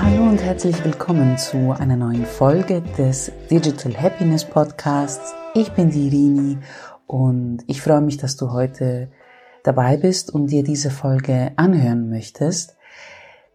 Hallo 0.00 0.28
und 0.28 0.42
herzlich 0.42 0.84
willkommen 0.84 1.38
zu 1.38 1.72
einer 1.72 1.96
neuen 1.96 2.26
Folge 2.26 2.82
des 2.98 3.32
Digital 3.50 3.96
Happiness 3.96 4.44
Podcasts. 4.44 5.34
Ich 5.54 5.72
bin 5.72 5.90
die 5.90 6.08
Irini 6.08 6.58
und 7.06 7.64
ich 7.66 7.80
freue 7.80 8.02
mich, 8.02 8.18
dass 8.18 8.36
du 8.36 8.52
heute 8.52 9.10
dabei 9.64 9.96
bist 9.96 10.32
und 10.32 10.48
dir 10.48 10.62
diese 10.62 10.90
Folge 10.90 11.52
anhören 11.56 12.10
möchtest. 12.10 12.76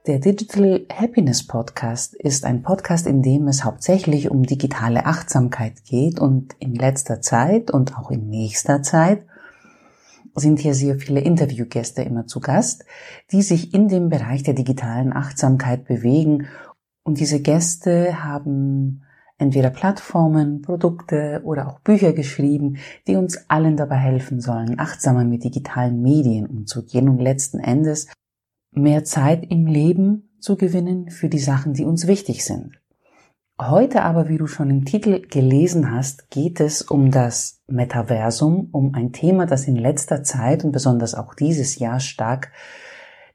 Der 0.07 0.18
Digital 0.18 0.82
Happiness 0.91 1.46
Podcast 1.46 2.15
ist 2.15 2.43
ein 2.43 2.64
Podcast, 2.64 3.05
in 3.05 3.21
dem 3.21 3.47
es 3.47 3.64
hauptsächlich 3.64 4.32
um 4.32 4.43
digitale 4.43 5.05
Achtsamkeit 5.05 5.86
geht 5.86 6.19
und 6.19 6.55
in 6.57 6.73
letzter 6.73 7.21
Zeit 7.21 7.69
und 7.69 7.96
auch 7.97 8.10
in 8.10 8.29
nächster 8.29 8.82
Zeit 8.82 9.25
sind 10.36 10.59
hier 10.59 10.73
sehr 10.73 10.98
viele 11.00 11.21
Interviewgäste 11.21 12.02
immer 12.04 12.27
zu 12.27 12.39
Gast, 12.39 12.86
die 13.32 13.42
sich 13.42 13.74
in 13.74 13.87
dem 13.87 14.10
Bereich 14.10 14.43
der 14.43 14.54
digitalen 14.54 15.14
Achtsamkeit 15.14 15.86
bewegen. 15.86 16.47
Und 17.04 17.19
diese 17.19 17.42
Gäste 17.42 18.24
haben 18.24 19.04
entweder 19.38 19.71
Plattformen, 19.71 20.61
Produkte 20.61 21.41
oder 21.43 21.68
auch 21.68 21.79
Bücher 21.79 22.14
geschrieben, 22.14 22.78
die 23.07 23.15
uns 23.15 23.50
allen 23.50 23.75
dabei 23.75 23.97
helfen 23.97 24.39
sollen, 24.39 24.79
achtsamer 24.79 25.25
mit 25.25 25.43
digitalen 25.43 26.02
Medien 26.02 26.46
umzugehen 26.46 27.10
und 27.10 27.19
letzten 27.19 27.60
Endes 27.60 28.07
mehr 28.71 29.04
Zeit 29.04 29.46
im 29.50 29.66
Leben 29.66 30.29
zu 30.39 30.55
gewinnen 30.55 31.10
für 31.10 31.27
die 31.27 31.39
Sachen, 31.39 31.74
die 31.74 31.86
uns 31.86 32.08
wichtig 32.08 32.45
sind. 32.45 32.80
Heute 33.70 34.02
aber, 34.02 34.28
wie 34.28 34.39
du 34.39 34.47
schon 34.47 34.72
im 34.72 34.86
Titel 34.86 35.22
gelesen 35.22 35.92
hast, 35.92 36.31
geht 36.31 36.59
es 36.59 36.81
um 36.81 37.11
das 37.11 37.61
Metaversum, 37.67 38.69
um 38.72 38.95
ein 38.95 39.14
Thema, 39.14 39.45
das 39.45 39.67
in 39.67 39.75
letzter 39.75 40.23
Zeit 40.23 40.64
und 40.64 40.72
besonders 40.72 41.14
auch 41.14 41.36
dieses 41.36 41.78
Jahr 41.78 42.00
stark 42.00 42.52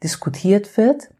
diskutiert 0.03 0.77
wird. 0.77 1.15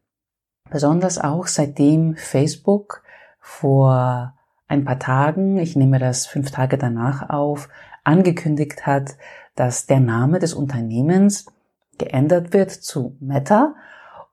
Besonders 0.71 1.19
auch 1.19 1.47
seitdem 1.47 2.17
Facebook 2.17 3.05
vor 3.39 4.35
ein 4.67 4.85
paar 4.85 4.99
Tagen, 4.99 5.59
ich 5.59 5.77
nehme 5.77 6.01
das 6.01 6.27
fünf 6.27 6.51
Tage 6.51 6.77
danach 6.77 7.31
auf, 7.31 7.69
angekündigt 8.03 8.87
hat, 8.87 9.15
dass 9.55 9.87
der 9.87 10.01
Name 10.01 10.41
des 10.41 10.53
Unternehmens 10.53 11.47
geändert 11.97 12.53
wird 12.53 12.73
zu 12.73 13.17
Meta 13.21 13.77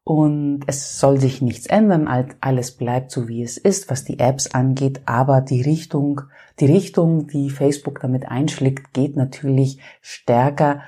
und 0.04 0.62
es 0.68 1.00
soll 1.00 1.20
sich 1.20 1.42
nichts 1.42 1.66
ändern, 1.66 2.08
alles 2.42 2.72
bleibt 2.72 3.12
so 3.12 3.28
wie 3.28 3.42
es 3.42 3.58
ist, 3.58 3.90
was 3.90 4.04
die 4.04 4.20
Apps 4.20 4.48
angeht, 4.54 5.02
aber 5.06 5.40
die 5.40 5.62
Richtung, 5.62 6.22
die 6.60 6.66
Richtung, 6.66 7.28
die 7.28 7.50
Facebook 7.50 8.02
damit 8.02 8.28
einschlägt, 8.28 8.94
geht 8.94 9.16
natürlich 9.16 9.80
stärker 10.02 10.82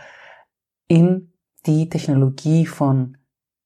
in 0.88 1.32
die 1.66 1.90
Technologie 1.90 2.66
von 2.66 3.18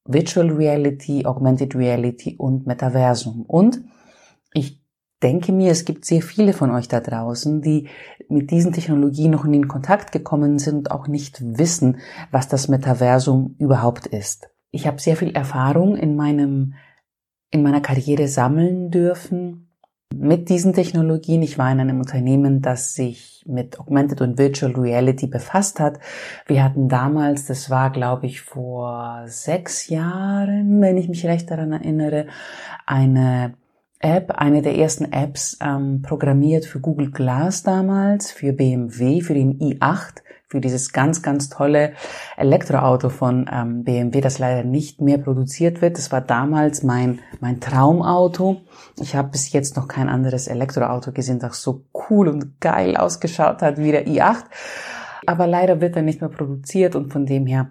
Virtual 0.05 0.49
Reality, 0.51 1.25
Augmented 1.25 1.75
Reality 1.75 2.35
und 2.37 2.65
Metaversum. 2.65 3.43
Und 3.43 3.81
ich 4.53 4.81
denke 5.21 5.51
mir, 5.51 5.71
es 5.71 5.83
gibt 5.83 6.05
sehr 6.05 6.21
viele 6.21 6.53
von 6.53 6.71
euch 6.71 6.87
da 6.87 6.99
draußen, 6.99 7.61
die 7.61 7.89
mit 8.29 8.51
diesen 8.51 8.71
Technologien 8.71 9.31
noch 9.31 9.45
in 9.45 9.67
Kontakt 9.67 10.11
gekommen 10.11 10.59
sind 10.59 10.75
und 10.77 10.91
auch 10.91 11.07
nicht 11.07 11.57
wissen, 11.57 11.97
was 12.31 12.47
das 12.47 12.67
Metaversum 12.67 13.55
überhaupt 13.59 14.07
ist. 14.07 14.49
Ich 14.71 14.87
habe 14.87 14.99
sehr 14.99 15.15
viel 15.15 15.31
Erfahrung 15.35 15.95
in 15.97 16.15
meinem, 16.15 16.75
in 17.51 17.63
meiner 17.63 17.81
Karriere 17.81 18.27
sammeln 18.27 18.91
dürfen 18.91 19.69
mit 20.15 20.49
diesen 20.49 20.73
Technologien. 20.73 21.41
Ich 21.41 21.57
war 21.57 21.71
in 21.71 21.79
einem 21.79 21.99
Unternehmen, 21.99 22.61
das 22.61 22.93
sich 22.93 23.43
mit 23.47 23.79
Augmented 23.79 24.21
und 24.21 24.37
Virtual 24.37 24.71
Reality 24.73 25.27
befasst 25.27 25.79
hat. 25.79 25.99
Wir 26.45 26.63
hatten 26.63 26.89
damals, 26.89 27.45
das 27.45 27.69
war 27.69 27.91
glaube 27.91 28.25
ich 28.25 28.41
vor 28.41 29.23
sechs 29.25 29.87
Jahren, 29.89 30.81
wenn 30.81 30.97
ich 30.97 31.09
mich 31.09 31.25
recht 31.25 31.49
daran 31.49 31.71
erinnere, 31.71 32.27
eine 32.85 33.53
App, 33.99 34.31
eine 34.31 34.61
der 34.61 34.77
ersten 34.77 35.11
Apps 35.11 35.57
ähm, 35.61 36.01
programmiert 36.01 36.65
für 36.65 36.79
Google 36.79 37.11
Glass 37.11 37.63
damals, 37.63 38.31
für 38.31 38.53
BMW, 38.53 39.21
für 39.21 39.33
den 39.33 39.59
i8 39.59 40.21
für 40.49 40.61
dieses 40.61 40.91
ganz, 40.91 41.21
ganz 41.21 41.49
tolle 41.49 41.93
Elektroauto 42.35 43.09
von 43.09 43.47
ähm, 43.53 43.83
BMW, 43.83 44.19
das 44.19 44.39
leider 44.39 44.63
nicht 44.63 44.99
mehr 44.99 45.19
produziert 45.19 45.81
wird. 45.81 45.97
Das 45.97 46.11
war 46.11 46.21
damals 46.21 46.81
mein, 46.81 47.19
mein 47.39 47.59
Traumauto. 47.59 48.61
Ich 48.99 49.15
habe 49.15 49.29
bis 49.29 49.51
jetzt 49.51 49.77
noch 49.77 49.87
kein 49.87 50.09
anderes 50.09 50.47
Elektroauto 50.47 51.11
gesehen, 51.11 51.37
das 51.37 51.61
so 51.61 51.83
cool 52.09 52.27
und 52.27 52.59
geil 52.59 52.97
ausgeschaut 52.97 53.61
hat 53.61 53.77
wie 53.77 53.91
der 53.91 54.07
i8. 54.07 54.43
Aber 55.27 55.45
leider 55.45 55.81
wird 55.81 55.95
er 55.95 56.01
nicht 56.01 56.21
mehr 56.21 56.31
produziert 56.31 56.95
und 56.95 57.13
von 57.13 57.27
dem 57.27 57.45
her 57.45 57.69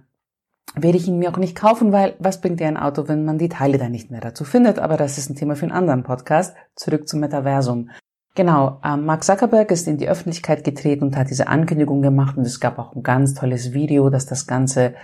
werde 0.74 0.98
ich 0.98 1.08
ihn 1.08 1.18
mir 1.18 1.30
auch 1.30 1.38
nicht 1.38 1.56
kaufen, 1.56 1.92
weil 1.92 2.14
was 2.18 2.40
bringt 2.40 2.60
dir 2.60 2.68
ein 2.68 2.76
Auto, 2.76 3.08
wenn 3.08 3.24
man 3.24 3.38
die 3.38 3.48
Teile 3.48 3.78
dann 3.78 3.92
nicht 3.92 4.10
mehr 4.10 4.20
dazu 4.20 4.44
findet? 4.44 4.78
Aber 4.78 4.96
das 4.96 5.18
ist 5.18 5.30
ein 5.30 5.36
Thema 5.36 5.56
für 5.56 5.64
einen 5.64 5.72
anderen 5.72 6.02
Podcast. 6.02 6.54
Zurück 6.74 7.08
zum 7.08 7.20
Metaversum. 7.20 7.90
Genau, 8.34 8.80
ähm, 8.84 9.04
Mark 9.04 9.24
Zuckerberg 9.24 9.70
ist 9.72 9.88
in 9.88 9.96
die 9.96 10.08
Öffentlichkeit 10.08 10.62
getreten 10.62 11.04
und 11.04 11.16
hat 11.16 11.30
diese 11.30 11.48
Ankündigung 11.48 12.02
gemacht 12.02 12.36
und 12.36 12.44
es 12.44 12.60
gab 12.60 12.78
auch 12.78 12.94
ein 12.94 13.02
ganz 13.02 13.34
tolles 13.34 13.72
Video, 13.72 14.10
das 14.10 14.26
das 14.26 14.46
Ganze 14.46 14.94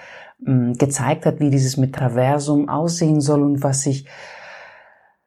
ähm, 0.47 0.75
gezeigt 0.75 1.27
hat, 1.27 1.41
wie 1.41 1.51
dieses 1.51 1.77
Metaversum 1.77 2.69
aussehen 2.69 3.21
soll 3.21 3.43
und 3.43 3.63
was 3.63 3.83
sich 3.83 4.07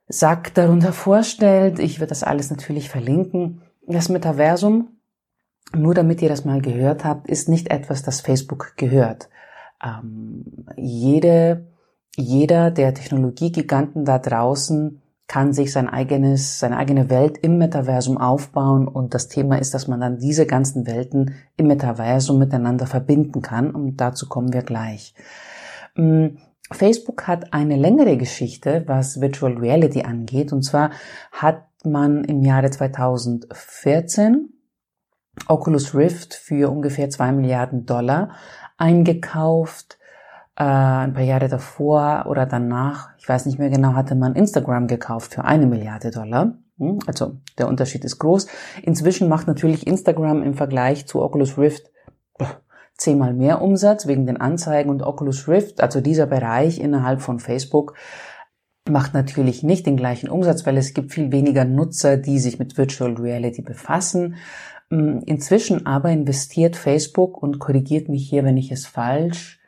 Sack 0.08 0.54
darunter 0.54 0.94
vorstellt. 0.94 1.80
Ich 1.80 2.00
werde 2.00 2.09
das 2.09 2.24
alles 2.24 2.50
natürlich 2.50 2.90
verlinken. 2.90 3.62
Das 3.86 4.08
Metaversum, 4.08 5.00
nur 5.75 5.94
damit 5.94 6.22
ihr 6.22 6.30
das 6.30 6.46
mal 6.46 6.62
gehört 6.62 7.04
habt, 7.04 7.28
ist 7.28 7.50
nicht 7.50 7.72
etwas, 7.72 8.04
das 8.04 8.22
Facebook 8.22 8.74
gehört. 8.78 9.28
Ähm, 9.83 10.65
jede, 10.75 11.67
jeder 12.15 12.71
der 12.71 12.93
Technologiegiganten 12.93 14.05
da 14.05 14.19
draußen 14.19 15.01
kann 15.27 15.51
sich 15.51 15.73
sein 15.73 15.89
eigenes, 15.89 16.59
seine 16.59 16.77
eigene 16.77 17.09
Welt 17.09 17.38
im 17.38 17.57
Metaversum 17.57 18.17
aufbauen. 18.17 18.88
Und 18.88 19.13
das 19.13 19.27
Thema 19.27 19.57
ist, 19.57 19.73
dass 19.73 19.88
man 19.88 19.99
dann 19.99 20.19
diese 20.19 20.45
ganzen 20.45 20.88
Welten 20.88 21.35
im 21.57 21.67
Metaversum 21.67 22.39
miteinander 22.39 22.88
verbinden 22.88 23.41
kann. 23.41 23.71
Und 23.71 23.97
dazu 23.97 24.29
kommen 24.29 24.53
wir 24.53 24.61
gleich. 24.61 25.13
Mm, 25.95 26.38
Facebook 26.71 27.27
hat 27.27 27.53
eine 27.53 27.75
längere 27.75 28.17
Geschichte, 28.17 28.83
was 28.88 29.19
Virtual 29.19 29.57
Reality 29.57 30.03
angeht. 30.03 30.53
Und 30.53 30.63
zwar 30.63 30.91
hat 31.31 31.65
man 31.83 32.23
im 32.23 32.41
Jahre 32.41 32.69
2014 32.69 34.53
Oculus 35.47 35.94
Rift 35.94 36.33
für 36.33 36.71
ungefähr 36.71 37.09
zwei 37.09 37.31
Milliarden 37.31 37.85
Dollar 37.85 38.31
eingekauft 38.77 39.97
äh, 40.55 40.63
ein 40.63 41.13
paar 41.13 41.23
Jahre 41.23 41.49
davor 41.49 42.25
oder 42.27 42.45
danach, 42.45 43.09
ich 43.17 43.27
weiß 43.27 43.45
nicht 43.45 43.59
mehr 43.59 43.69
genau, 43.69 43.93
hatte 43.93 44.15
man 44.15 44.35
Instagram 44.35 44.88
gekauft 44.88 45.33
für 45.35 45.43
eine 45.43 45.67
Milliarde 45.67 46.11
Dollar. 46.11 46.53
Hm, 46.77 46.99
also 47.07 47.38
der 47.57 47.67
Unterschied 47.67 48.05
ist 48.05 48.19
groß. 48.19 48.47
Inzwischen 48.83 49.29
macht 49.29 49.47
natürlich 49.47 49.85
Instagram 49.85 50.43
im 50.43 50.53
Vergleich 50.53 51.07
zu 51.07 51.21
Oculus 51.21 51.57
Rift 51.57 51.91
zehnmal 52.97 53.33
mehr 53.33 53.61
Umsatz 53.61 54.07
wegen 54.07 54.25
den 54.25 54.38
Anzeigen 54.38 54.89
und 54.89 55.03
Oculus 55.03 55.47
Rift, 55.47 55.81
also 55.81 56.01
dieser 56.01 56.25
Bereich 56.25 56.79
innerhalb 56.79 57.21
von 57.21 57.39
Facebook, 57.39 57.94
macht 58.89 59.13
natürlich 59.13 59.63
nicht 59.63 59.85
den 59.85 59.97
gleichen 59.97 60.29
Umsatz, 60.29 60.65
weil 60.65 60.77
es 60.77 60.94
gibt 60.94 61.13
viel 61.13 61.31
weniger 61.31 61.65
Nutzer, 61.65 62.17
die 62.17 62.39
sich 62.39 62.57
mit 62.57 62.77
Virtual 62.77 63.13
Reality 63.13 63.61
befassen. 63.61 64.35
Hm, 64.90 65.22
inzwischen 65.25 65.86
aber 65.86 66.12
investiert 66.12 66.75
Facebook 66.75 67.42
und 67.42 67.59
korrigiert 67.59 68.09
mich 68.09 68.30
hier, 68.30 68.44
wenn 68.44 68.58
ich 68.58 68.72
es 68.72 68.86
falsch 68.86 69.59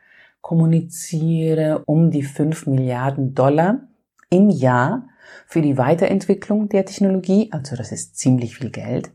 kommuniziere 0.42 1.84
um 1.86 2.12
die 2.12 2.24
5 2.24 2.68
Milliarden 2.68 3.36
Dollar 3.36 3.88
im 4.30 4.50
Jahr 4.50 5.08
für 5.46 5.62
die 5.62 5.78
Weiterentwicklung 5.78 6.70
der 6.70 6.86
Technologie, 6.86 7.50
also 7.52 7.76
das 7.76 7.92
ist 7.92 8.18
ziemlich 8.18 8.58
viel 8.58 8.72
Geld. 8.72 9.12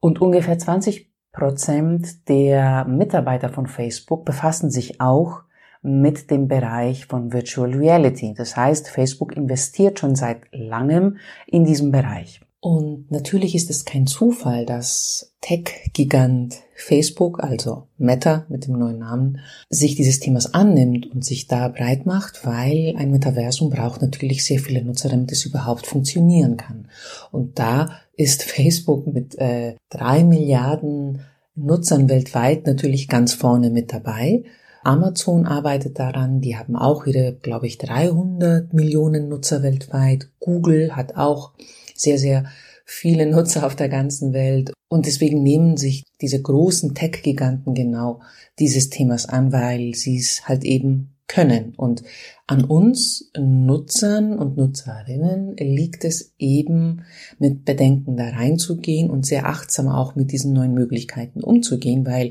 Und 0.00 0.20
ungefähr 0.20 0.58
20 0.58 1.10
Prozent 1.32 2.28
der 2.28 2.84
Mitarbeiter 2.84 3.48
von 3.48 3.66
Facebook 3.66 4.24
befassen 4.24 4.70
sich 4.70 5.00
auch 5.00 5.42
mit 5.82 6.30
dem 6.30 6.48
Bereich 6.48 7.06
von 7.06 7.32
Virtual 7.32 7.72
Reality. 7.72 8.34
Das 8.36 8.56
heißt, 8.56 8.90
Facebook 8.90 9.36
investiert 9.36 9.98
schon 9.98 10.14
seit 10.14 10.42
langem 10.52 11.18
in 11.46 11.64
diesem 11.64 11.90
Bereich. 11.90 12.40
Und 12.62 13.10
natürlich 13.10 13.54
ist 13.54 13.70
es 13.70 13.86
kein 13.86 14.06
Zufall, 14.06 14.66
dass 14.66 15.32
Tech-Gigant 15.40 16.58
Facebook, 16.74 17.42
also 17.42 17.86
Meta 17.96 18.44
mit 18.50 18.66
dem 18.66 18.78
neuen 18.78 18.98
Namen, 18.98 19.40
sich 19.70 19.94
dieses 19.94 20.20
Themas 20.20 20.52
annimmt 20.52 21.10
und 21.10 21.24
sich 21.24 21.46
da 21.46 21.68
breit 21.68 22.04
macht, 22.04 22.44
weil 22.44 22.94
ein 22.98 23.10
Metaversum 23.10 23.70
braucht 23.70 24.02
natürlich 24.02 24.44
sehr 24.44 24.58
viele 24.58 24.84
Nutzer, 24.84 25.08
damit 25.08 25.32
es 25.32 25.46
überhaupt 25.46 25.86
funktionieren 25.86 26.58
kann. 26.58 26.88
Und 27.32 27.58
da 27.58 27.92
ist 28.14 28.42
Facebook 28.50 29.06
mit 29.06 29.38
äh, 29.38 29.76
drei 29.88 30.22
Milliarden 30.22 31.22
Nutzern 31.56 32.08
weltweit 32.10 32.66
natürlich 32.66 33.08
ganz 33.08 33.32
vorne 33.32 33.70
mit 33.70 33.92
dabei. 33.92 34.44
Amazon 34.82 35.46
arbeitet 35.46 35.98
daran, 35.98 36.40
die 36.40 36.56
haben 36.56 36.76
auch 36.76 37.06
ihre, 37.06 37.34
glaube 37.34 37.66
ich, 37.66 37.78
300 37.78 38.72
Millionen 38.72 39.28
Nutzer 39.28 39.62
weltweit. 39.62 40.28
Google 40.40 40.96
hat 40.96 41.16
auch 41.16 41.52
sehr, 42.00 42.18
sehr 42.18 42.44
viele 42.84 43.26
Nutzer 43.26 43.64
auf 43.64 43.76
der 43.76 43.88
ganzen 43.88 44.32
Welt. 44.32 44.72
Und 44.88 45.06
deswegen 45.06 45.42
nehmen 45.42 45.76
sich 45.76 46.04
diese 46.20 46.42
großen 46.42 46.94
Tech-Giganten 46.94 47.74
genau 47.74 48.20
dieses 48.58 48.90
Themas 48.90 49.26
an, 49.26 49.52
weil 49.52 49.94
sie 49.94 50.18
es 50.18 50.48
halt 50.48 50.64
eben 50.64 51.14
können. 51.28 51.74
Und 51.76 52.02
an 52.48 52.64
uns 52.64 53.30
Nutzern 53.38 54.36
und 54.36 54.56
Nutzerinnen 54.56 55.56
liegt 55.56 56.04
es 56.04 56.34
eben, 56.38 57.04
mit 57.38 57.64
Bedenken 57.64 58.16
da 58.16 58.30
reinzugehen 58.30 59.08
und 59.08 59.24
sehr 59.24 59.46
achtsam 59.46 59.86
auch 59.86 60.16
mit 60.16 60.32
diesen 60.32 60.52
neuen 60.52 60.74
Möglichkeiten 60.74 61.44
umzugehen, 61.44 62.04
weil 62.04 62.30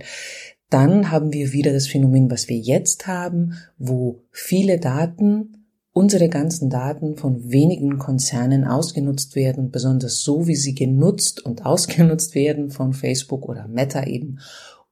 dann 0.70 1.10
haben 1.10 1.32
wir 1.34 1.54
wieder 1.54 1.72
das 1.72 1.88
Phänomen, 1.88 2.30
was 2.30 2.50
wir 2.50 2.58
jetzt 2.58 3.08
haben, 3.08 3.54
wo 3.78 4.24
viele 4.32 4.80
Daten 4.80 5.59
unsere 6.00 6.30
ganzen 6.30 6.70
Daten 6.70 7.18
von 7.18 7.52
wenigen 7.52 8.00
Konzernen 8.00 8.64
ausgenutzt 8.64 9.36
werden, 9.36 9.70
besonders 9.70 10.22
so, 10.22 10.48
wie 10.48 10.56
sie 10.56 10.74
genutzt 10.74 11.46
und 11.46 11.66
ausgenutzt 11.66 12.36
werden 12.36 12.72
von 12.72 12.94
Facebook 12.94 13.50
oder 13.50 13.68
Meta 13.68 14.06
eben, 14.06 14.40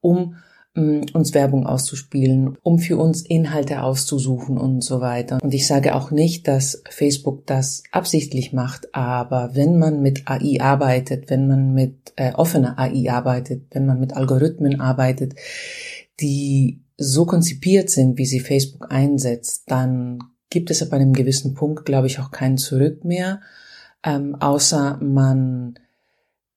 um 0.01 0.35
uns 0.75 1.33
Werbung 1.33 1.65
auszuspielen, 1.65 2.57
um 2.61 2.77
für 2.77 2.97
uns 2.97 3.21
Inhalte 3.21 3.83
auszusuchen 3.83 4.57
und 4.57 4.83
so 4.83 4.99
weiter. 4.99 5.39
Und 5.41 5.53
ich 5.53 5.65
sage 5.65 5.95
auch 5.95 6.11
nicht, 6.11 6.45
dass 6.49 6.83
Facebook 6.89 7.47
das 7.47 7.83
absichtlich 7.91 8.51
macht, 8.51 8.93
aber 8.93 9.51
wenn 9.53 9.79
man 9.79 10.01
mit 10.01 10.29
AI 10.29 10.59
arbeitet, 10.59 11.29
wenn 11.29 11.47
man 11.47 11.73
mit 11.73 12.11
äh, 12.17 12.33
offener 12.33 12.77
AI 12.77 13.09
arbeitet, 13.09 13.63
wenn 13.71 13.85
man 13.85 13.99
mit 13.99 14.13
Algorithmen 14.13 14.81
arbeitet, 14.81 15.35
die 16.19 16.83
so 16.97 17.25
konzipiert 17.25 17.89
sind, 17.89 18.17
wie 18.17 18.25
sie 18.25 18.41
Facebook 18.41 18.91
einsetzt, 18.91 19.63
dann 19.67 20.19
gibt 20.49 20.71
es 20.71 20.81
ab 20.81 20.93
einem 20.93 21.13
gewissen 21.13 21.53
Punkt, 21.53 21.85
glaube 21.85 22.07
ich, 22.07 22.19
auch 22.19 22.31
kein 22.31 22.57
Zurück 22.57 23.03
mehr, 23.03 23.41
ähm, 24.03 24.35
außer 24.35 24.99
man 25.01 25.79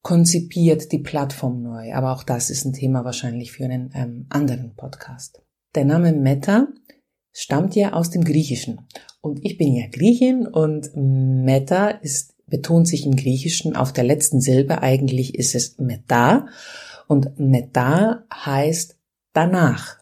konzipiert 0.03 0.93
die 0.93 0.99
Plattform 0.99 1.63
neu. 1.63 1.93
Aber 1.95 2.13
auch 2.13 2.23
das 2.23 2.51
ist 2.51 2.65
ein 2.65 2.73
Thema 2.73 3.05
wahrscheinlich 3.05 3.53
für 3.53 3.65
einen 3.65 3.91
ähm, 3.95 4.27
anderen 4.29 4.75
Podcast. 4.75 5.43
Der 5.75 5.85
Name 5.85 6.13
Meta 6.13 6.69
stammt 7.33 7.77
ja 7.77 7.93
aus 7.93 8.11
dem 8.11 8.25
Griechischen. 8.25 8.87
Und 9.21 9.45
ich 9.45 9.59
bin 9.59 9.75
ja 9.75 9.87
Griechin 9.91 10.47
und 10.47 10.91
Meta 10.95 11.89
ist, 11.89 12.35
betont 12.47 12.89
sich 12.89 13.07
im 13.07 13.17
Griechischen 13.17 13.77
auf 13.77 13.93
der 13.93 14.05
letzten 14.05 14.41
Silbe. 14.41 14.83
Eigentlich 14.83 15.35
ist 15.35 15.55
es 15.55 15.79
Meta. 15.79 16.47
Und 17.07 17.39
Meta 17.39 18.25
heißt 18.33 18.97
danach. 19.33 19.99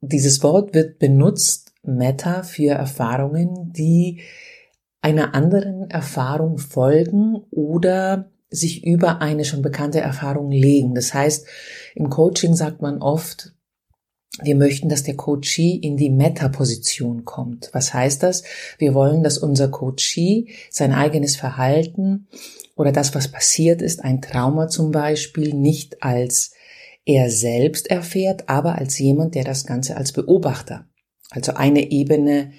Dieses 0.00 0.42
Wort 0.42 0.74
wird 0.74 0.98
benutzt, 0.98 1.67
Meta, 1.88 2.42
für 2.42 2.72
Erfahrungen, 2.72 3.72
die 3.72 4.20
einer 5.00 5.34
anderen 5.34 5.90
Erfahrung 5.90 6.58
folgen 6.58 7.36
oder 7.50 8.30
sich 8.50 8.84
über 8.84 9.20
eine 9.20 9.44
schon 9.44 9.62
bekannte 9.62 10.00
Erfahrung 10.00 10.50
legen. 10.50 10.94
Das 10.94 11.12
heißt, 11.12 11.46
im 11.94 12.08
Coaching 12.08 12.54
sagt 12.54 12.82
man 12.82 13.02
oft, 13.02 13.52
wir 14.42 14.54
möchten, 14.54 14.88
dass 14.88 15.02
der 15.02 15.16
Coachee 15.16 15.74
in 15.74 15.96
die 15.96 16.10
Meta-Position 16.10 17.24
kommt. 17.24 17.70
Was 17.72 17.92
heißt 17.92 18.22
das? 18.22 18.44
Wir 18.78 18.94
wollen, 18.94 19.22
dass 19.22 19.38
unser 19.38 19.68
Coachee 19.68 20.48
sein 20.70 20.92
eigenes 20.92 21.34
Verhalten 21.34 22.28
oder 22.76 22.92
das, 22.92 23.14
was 23.14 23.28
passiert 23.28 23.82
ist, 23.82 24.04
ein 24.04 24.22
Trauma 24.22 24.68
zum 24.68 24.92
Beispiel, 24.92 25.54
nicht 25.54 26.02
als 26.02 26.52
er 27.04 27.30
selbst 27.30 27.90
erfährt, 27.90 28.48
aber 28.48 28.76
als 28.76 28.98
jemand, 28.98 29.34
der 29.34 29.44
das 29.44 29.66
Ganze 29.66 29.96
als 29.96 30.12
Beobachter, 30.12 30.87
also 31.30 31.54
eine 31.54 31.90
Ebene 31.90 32.52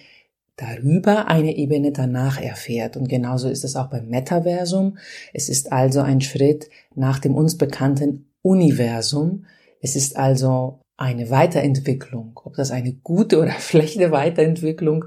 darüber 0.60 1.27
eine 1.27 1.56
Ebene 1.56 1.92
danach 1.92 2.39
erfährt. 2.39 2.98
Und 2.98 3.07
genauso 3.07 3.50
ist 3.50 3.63
es 3.63 3.75
auch 3.75 3.89
beim 3.89 4.07
Metaversum. 4.07 4.98
Es 5.33 5.50
ist 5.50 5.71
also 5.71 6.01
ein 6.01 6.21
Schritt 6.21 6.69
nach 6.95 7.19
dem 7.19 7.36
uns 7.36 7.57
bekannten 7.57 8.30
Universum. 8.42 9.45
Es 9.81 9.95
ist 9.95 10.18
also 10.18 10.81
eine 10.98 11.30
Weiterentwicklung. 11.30 12.39
Ob 12.44 12.56
das 12.56 12.71
eine 12.71 12.94
gute 12.94 13.39
oder 13.39 13.54
schlechte 13.60 14.12
Weiterentwicklung 14.12 15.06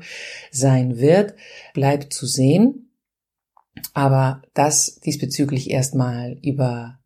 sein 0.50 0.98
wird, 0.98 1.34
bleibt 1.74 2.14
zu 2.14 2.26
sehen. 2.26 2.90
Aber 3.94 4.42
das 4.54 5.00
diesbezüglich 5.00 5.70
erstmal 5.70 6.38
über 6.42 6.98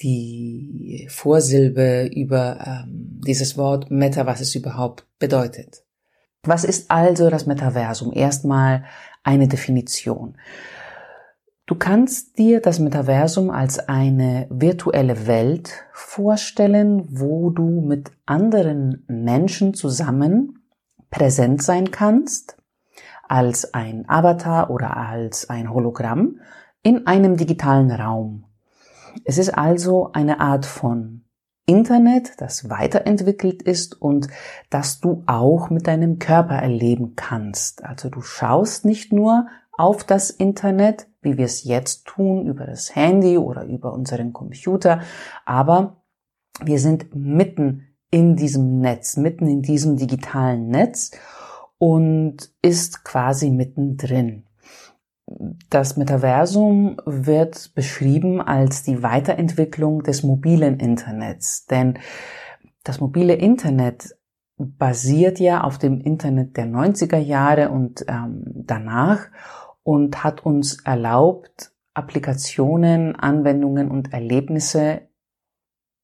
die 0.00 1.06
Vorsilbe, 1.10 2.06
über 2.06 2.84
ähm, 2.86 3.20
dieses 3.26 3.58
Wort 3.58 3.90
Meta, 3.90 4.24
was 4.24 4.40
es 4.40 4.54
überhaupt 4.54 5.06
bedeutet. 5.18 5.82
Was 6.42 6.64
ist 6.64 6.90
also 6.90 7.28
das 7.28 7.46
Metaversum? 7.46 8.12
Erstmal 8.14 8.84
eine 9.22 9.46
Definition. 9.46 10.36
Du 11.66 11.74
kannst 11.74 12.38
dir 12.38 12.60
das 12.60 12.78
Metaversum 12.78 13.50
als 13.50 13.78
eine 13.78 14.46
virtuelle 14.50 15.26
Welt 15.26 15.84
vorstellen, 15.92 17.06
wo 17.10 17.50
du 17.50 17.82
mit 17.82 18.10
anderen 18.26 19.04
Menschen 19.06 19.74
zusammen 19.74 20.64
präsent 21.10 21.62
sein 21.62 21.90
kannst, 21.90 22.56
als 23.28 23.74
ein 23.74 24.08
Avatar 24.08 24.70
oder 24.70 24.96
als 24.96 25.48
ein 25.48 25.72
Hologramm 25.72 26.40
in 26.82 27.06
einem 27.06 27.36
digitalen 27.36 27.90
Raum. 27.92 28.46
Es 29.24 29.38
ist 29.38 29.50
also 29.50 30.10
eine 30.12 30.40
Art 30.40 30.66
von 30.66 31.22
Internet, 31.70 32.32
das 32.38 32.68
weiterentwickelt 32.68 33.62
ist 33.62 34.02
und 34.02 34.26
das 34.70 35.00
du 35.00 35.22
auch 35.26 35.70
mit 35.70 35.86
deinem 35.86 36.18
Körper 36.18 36.56
erleben 36.56 37.14
kannst. 37.14 37.84
Also 37.84 38.08
du 38.08 38.22
schaust 38.22 38.84
nicht 38.84 39.12
nur 39.12 39.46
auf 39.78 40.02
das 40.02 40.30
Internet, 40.30 41.06
wie 41.22 41.38
wir 41.38 41.44
es 41.44 41.62
jetzt 41.62 42.06
tun, 42.06 42.44
über 42.46 42.66
das 42.66 42.96
Handy 42.96 43.38
oder 43.38 43.64
über 43.66 43.92
unseren 43.92 44.32
Computer, 44.32 45.02
aber 45.46 46.02
wir 46.60 46.80
sind 46.80 47.14
mitten 47.14 47.94
in 48.10 48.34
diesem 48.34 48.80
Netz, 48.80 49.16
mitten 49.16 49.46
in 49.46 49.62
diesem 49.62 49.96
digitalen 49.96 50.70
Netz 50.70 51.12
und 51.78 52.50
ist 52.62 53.04
quasi 53.04 53.48
mittendrin. 53.48 54.42
Das 55.68 55.96
Metaversum 55.96 56.96
wird 57.06 57.74
beschrieben 57.74 58.40
als 58.40 58.82
die 58.82 59.02
Weiterentwicklung 59.02 60.02
des 60.02 60.22
mobilen 60.22 60.80
Internets, 60.80 61.66
denn 61.66 61.98
das 62.82 63.00
mobile 63.00 63.34
Internet 63.34 64.16
basiert 64.56 65.38
ja 65.38 65.62
auf 65.62 65.78
dem 65.78 66.00
Internet 66.00 66.56
der 66.56 66.66
90er 66.66 67.18
Jahre 67.18 67.70
und 67.70 68.04
ähm, 68.08 68.44
danach 68.46 69.28
und 69.82 70.22
hat 70.22 70.44
uns 70.44 70.80
erlaubt, 70.84 71.72
Applikationen, 71.94 73.16
Anwendungen 73.16 73.90
und 73.90 74.12
Erlebnisse 74.12 75.02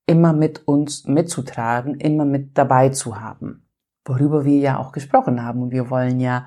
immer 0.06 0.32
mit 0.32 0.66
uns 0.66 1.06
mitzutragen, 1.06 1.96
immer 1.96 2.24
mit 2.24 2.56
dabei 2.56 2.90
zu 2.90 3.20
haben, 3.20 3.68
worüber 4.04 4.44
wir 4.44 4.58
ja 4.58 4.78
auch 4.78 4.92
gesprochen 4.92 5.42
haben. 5.42 5.70
Wir 5.70 5.90
wollen 5.90 6.20
ja 6.20 6.46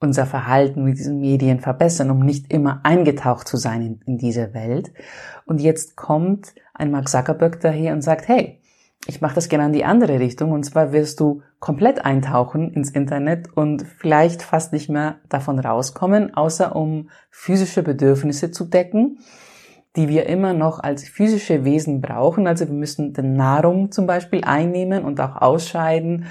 unser 0.00 0.26
Verhalten 0.26 0.84
mit 0.84 0.98
diesen 0.98 1.20
Medien 1.20 1.60
verbessern, 1.60 2.10
um 2.10 2.20
nicht 2.20 2.52
immer 2.52 2.80
eingetaucht 2.84 3.48
zu 3.48 3.56
sein 3.56 3.82
in, 3.82 4.00
in 4.06 4.18
diese 4.18 4.54
Welt. 4.54 4.92
Und 5.44 5.60
jetzt 5.60 5.96
kommt 5.96 6.54
ein 6.74 6.90
Mark 6.90 7.08
Zuckerberg 7.08 7.60
daher 7.60 7.92
und 7.92 8.02
sagt, 8.02 8.28
hey, 8.28 8.60
ich 9.06 9.20
mache 9.20 9.34
das 9.34 9.48
gerne 9.48 9.66
in 9.66 9.72
die 9.72 9.84
andere 9.84 10.18
Richtung 10.20 10.52
und 10.52 10.64
zwar 10.64 10.92
wirst 10.92 11.20
du 11.20 11.42
komplett 11.60 12.04
eintauchen 12.04 12.72
ins 12.72 12.90
Internet 12.90 13.48
und 13.56 13.82
vielleicht 13.82 14.42
fast 14.42 14.72
nicht 14.72 14.88
mehr 14.88 15.16
davon 15.28 15.58
rauskommen, 15.58 16.34
außer 16.34 16.74
um 16.74 17.08
physische 17.30 17.82
Bedürfnisse 17.82 18.50
zu 18.50 18.64
decken, 18.64 19.18
die 19.96 20.08
wir 20.08 20.26
immer 20.26 20.52
noch 20.52 20.80
als 20.80 21.08
physische 21.08 21.64
Wesen 21.64 22.00
brauchen. 22.00 22.46
Also 22.46 22.66
wir 22.66 22.74
müssen 22.74 23.12
Nahrung 23.36 23.90
zum 23.92 24.06
Beispiel 24.06 24.44
einnehmen 24.44 25.04
und 25.04 25.20
auch 25.20 25.36
ausscheiden 25.36 26.26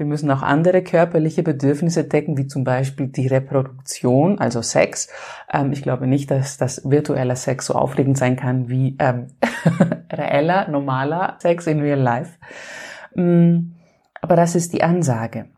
wir 0.00 0.06
müssen 0.06 0.30
auch 0.30 0.40
andere 0.40 0.82
körperliche 0.82 1.42
Bedürfnisse 1.42 2.04
decken, 2.04 2.38
wie 2.38 2.46
zum 2.46 2.64
Beispiel 2.64 3.08
die 3.08 3.26
Reproduktion, 3.26 4.38
also 4.38 4.62
Sex. 4.62 5.10
Ähm, 5.52 5.72
ich 5.72 5.82
glaube 5.82 6.06
nicht, 6.06 6.30
dass 6.30 6.56
das 6.56 6.90
virtueller 6.90 7.36
Sex 7.36 7.66
so 7.66 7.74
aufregend 7.74 8.16
sein 8.16 8.34
kann 8.34 8.70
wie 8.70 8.96
ähm, 8.98 9.26
reeller, 10.10 10.68
normaler 10.68 11.36
Sex 11.40 11.66
in 11.66 11.80
real 11.80 12.00
life. 12.00 12.38
Mm, 13.14 13.72
aber 14.22 14.36
das 14.36 14.54
ist 14.54 14.72
die 14.72 14.82
Ansage. 14.82 15.50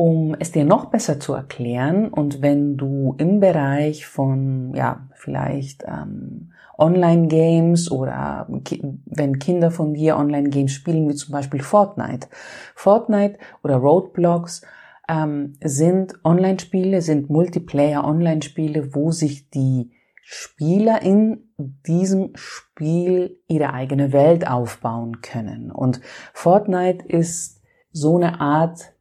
Um 0.00 0.36
es 0.38 0.52
dir 0.52 0.64
noch 0.64 0.92
besser 0.92 1.18
zu 1.18 1.32
erklären 1.32 2.06
und 2.06 2.40
wenn 2.40 2.76
du 2.76 3.16
im 3.18 3.40
Bereich 3.40 4.06
von, 4.06 4.72
ja, 4.72 5.08
vielleicht 5.14 5.82
ähm, 5.88 6.52
Online-Games 6.78 7.90
oder 7.90 8.46
wenn 8.48 9.40
Kinder 9.40 9.72
von 9.72 9.94
dir 9.94 10.16
Online-Games 10.16 10.70
spielen, 10.70 11.08
wie 11.08 11.16
zum 11.16 11.32
Beispiel 11.32 11.60
Fortnite. 11.60 12.28
Fortnite 12.76 13.40
oder 13.64 13.74
Roadblocks 13.78 14.62
ähm, 15.08 15.54
sind 15.64 16.14
Online-Spiele, 16.22 17.02
sind 17.02 17.28
Multiplayer-Online-Spiele, 17.28 18.94
wo 18.94 19.10
sich 19.10 19.50
die 19.50 19.90
Spieler 20.22 21.02
in 21.02 21.48
diesem 21.58 22.30
Spiel 22.36 23.40
ihre 23.48 23.72
eigene 23.72 24.12
Welt 24.12 24.46
aufbauen 24.46 25.22
können. 25.22 25.72
Und 25.72 26.00
Fortnite 26.34 27.04
ist 27.04 27.62
so 27.90 28.16
eine 28.16 28.40
Art 28.40 28.92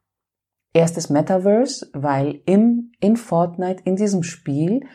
erstes 0.77 1.09
Metaverse, 1.09 1.89
weil 1.93 2.41
im, 2.45 2.91
in 2.99 3.17
Fortnite, 3.17 3.81
in 3.83 3.95
diesem 3.95 4.23
Spiel, 4.23 4.85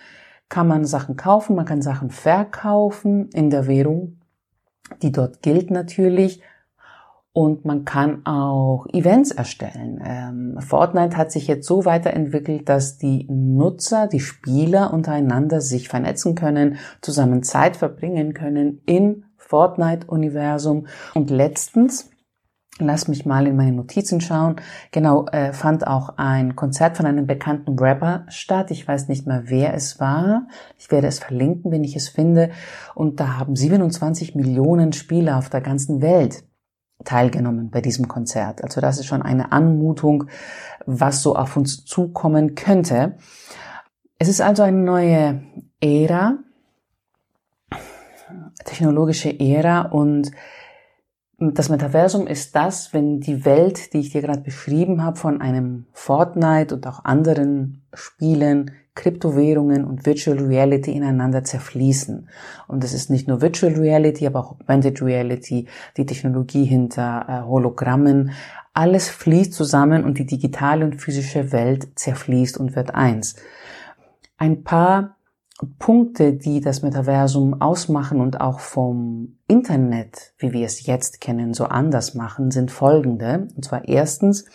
kann 0.48 0.68
man 0.68 0.84
Sachen 0.84 1.16
kaufen, 1.16 1.56
man 1.56 1.64
kann 1.64 1.82
Sachen 1.82 2.10
verkaufen 2.10 3.28
in 3.30 3.50
der 3.50 3.66
Währung, 3.66 4.18
die 5.02 5.12
dort 5.12 5.42
gilt 5.42 5.70
natürlich. 5.70 6.42
und 7.34 7.64
man 7.64 7.84
kann 7.86 8.26
auch 8.26 8.86
Events 8.92 9.30
erstellen. 9.30 10.02
Ähm, 10.04 10.60
Fortnite 10.60 11.16
hat 11.16 11.32
sich 11.32 11.46
jetzt 11.46 11.66
so 11.66 11.86
weiterentwickelt, 11.86 12.68
dass 12.68 12.98
die 12.98 13.26
Nutzer, 13.30 14.06
die 14.06 14.20
Spieler 14.20 14.92
untereinander 14.92 15.62
sich 15.62 15.88
vernetzen 15.88 16.34
können, 16.34 16.76
zusammen 17.00 17.42
Zeit 17.42 17.78
verbringen 17.78 18.34
können 18.34 18.82
im 18.84 19.24
Fortnite-Universum. 19.38 20.86
Und 21.14 21.30
letztens 21.30 22.11
Lass 22.78 23.06
mich 23.06 23.26
mal 23.26 23.46
in 23.46 23.56
meine 23.56 23.72
Notizen 23.72 24.22
schauen. 24.22 24.56
Genau, 24.92 25.26
äh, 25.26 25.52
fand 25.52 25.86
auch 25.86 26.16
ein 26.16 26.56
Konzert 26.56 26.96
von 26.96 27.04
einem 27.04 27.26
bekannten 27.26 27.78
Rapper 27.78 28.24
statt. 28.28 28.70
Ich 28.70 28.88
weiß 28.88 29.08
nicht 29.08 29.26
mehr, 29.26 29.42
wer 29.46 29.74
es 29.74 30.00
war. 30.00 30.48
Ich 30.78 30.90
werde 30.90 31.06
es 31.06 31.18
verlinken, 31.18 31.70
wenn 31.70 31.84
ich 31.84 31.96
es 31.96 32.08
finde. 32.08 32.50
Und 32.94 33.20
da 33.20 33.38
haben 33.38 33.56
27 33.56 34.34
Millionen 34.34 34.94
Spieler 34.94 35.36
auf 35.36 35.50
der 35.50 35.60
ganzen 35.60 36.00
Welt 36.00 36.44
teilgenommen 37.04 37.70
bei 37.70 37.82
diesem 37.82 38.08
Konzert. 38.08 38.64
Also 38.64 38.80
das 38.80 38.98
ist 38.98 39.06
schon 39.06 39.22
eine 39.22 39.52
Anmutung, 39.52 40.24
was 40.86 41.22
so 41.22 41.36
auf 41.36 41.56
uns 41.56 41.84
zukommen 41.84 42.54
könnte. 42.54 43.16
Es 44.18 44.28
ist 44.28 44.40
also 44.40 44.62
eine 44.62 44.78
neue 44.78 45.42
Ära, 45.80 46.38
technologische 48.64 49.38
Ära 49.38 49.82
und 49.82 50.30
das 51.50 51.68
Metaversum 51.68 52.26
ist 52.26 52.54
das, 52.54 52.92
wenn 52.92 53.20
die 53.20 53.44
Welt, 53.44 53.92
die 53.92 54.00
ich 54.00 54.10
dir 54.10 54.22
gerade 54.22 54.42
beschrieben 54.42 55.02
habe, 55.02 55.16
von 55.16 55.40
einem 55.40 55.86
Fortnite 55.92 56.74
und 56.74 56.86
auch 56.86 57.04
anderen 57.04 57.82
Spielen, 57.92 58.70
Kryptowährungen 58.94 59.84
und 59.84 60.04
Virtual 60.04 60.38
Reality 60.38 60.92
ineinander 60.92 61.44
zerfließen. 61.44 62.28
Und 62.68 62.84
es 62.84 62.92
ist 62.92 63.10
nicht 63.10 63.26
nur 63.26 63.40
Virtual 63.40 63.72
Reality, 63.72 64.26
aber 64.26 64.40
auch 64.40 64.50
Augmented 64.52 65.02
Reality, 65.02 65.66
die 65.96 66.06
Technologie 66.06 66.64
hinter 66.64 67.24
äh, 67.28 67.46
Hologrammen. 67.48 68.32
Alles 68.74 69.08
fließt 69.08 69.52
zusammen 69.52 70.04
und 70.04 70.18
die 70.18 70.26
digitale 70.26 70.84
und 70.84 71.00
physische 71.00 71.52
Welt 71.52 71.98
zerfließt 71.98 72.58
und 72.58 72.76
wird 72.76 72.94
eins. 72.94 73.36
Ein 74.36 74.62
paar 74.62 75.16
Punkte, 75.78 76.32
die 76.32 76.60
das 76.60 76.82
Metaversum 76.82 77.60
ausmachen 77.60 78.20
und 78.20 78.40
auch 78.40 78.60
vom 78.60 79.38
Internet, 79.46 80.34
wie 80.38 80.52
wir 80.52 80.66
es 80.66 80.86
jetzt 80.86 81.20
kennen, 81.20 81.54
so 81.54 81.64
anders 81.64 82.14
machen, 82.14 82.50
sind 82.50 82.70
folgende. 82.70 83.48
Und 83.54 83.64
zwar 83.64 83.86
erstens, 83.86 84.46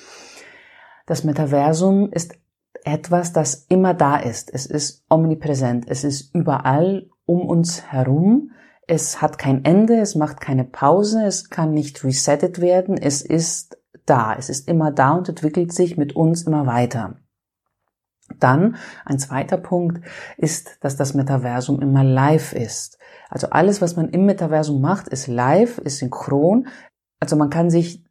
das 1.06 1.24
Metaversum 1.24 2.12
ist 2.12 2.36
etwas, 2.84 3.34
das 3.34 3.66
immer 3.70 3.94
da 3.94 4.18
ist. 4.18 4.54
Es 4.54 4.66
ist 4.66 5.06
omnipräsent. 5.10 5.86
Es 5.88 6.04
ist 6.04 6.34
überall 6.34 7.10
um 7.26 7.42
uns 7.48 7.84
herum. 7.92 8.52
Es 8.88 9.22
hat 9.22 9.38
kein 9.38 9.66
Ende. 9.66 10.00
Es 10.00 10.16
macht 10.16 10.42
keine 10.42 10.64
Pause. 10.64 11.26
Es 11.26 11.50
kann 11.50 11.74
nicht 11.74 12.04
resettet 12.04 12.60
werden. 12.60 12.98
Es 12.98 13.22
ist 13.22 13.78
da. 14.06 14.36
Es 14.38 14.50
ist 14.50 14.68
immer 14.68 14.92
da 14.92 15.12
und 15.12 15.30
entwickelt 15.30 15.74
sich 15.74 15.98
mit 15.98 16.16
uns 16.16 16.44
immer 16.44 16.66
weiter. 16.66 17.18
Dann 18.40 18.76
ein 19.06 19.20
zweiter 19.20 19.58
Punkt 19.58 20.06
ist, 20.38 20.78
dass 20.82 20.96
das 20.96 21.14
Metaversum 21.14 21.82
immer 21.82 22.04
live 22.04 22.54
ist. 22.54 22.98
Also 23.30 23.50
alles, 23.50 23.82
was 23.82 23.96
man 23.96 24.10
im 24.10 24.26
Metaversum 24.26 24.82
macht, 24.82 25.08
ist 25.08 25.28
live, 25.28 25.78
ist 25.80 26.00
synchron. 26.00 26.68
Also 27.20 27.36
man 27.36 27.50
kann 27.50 27.70
sich 27.70 28.04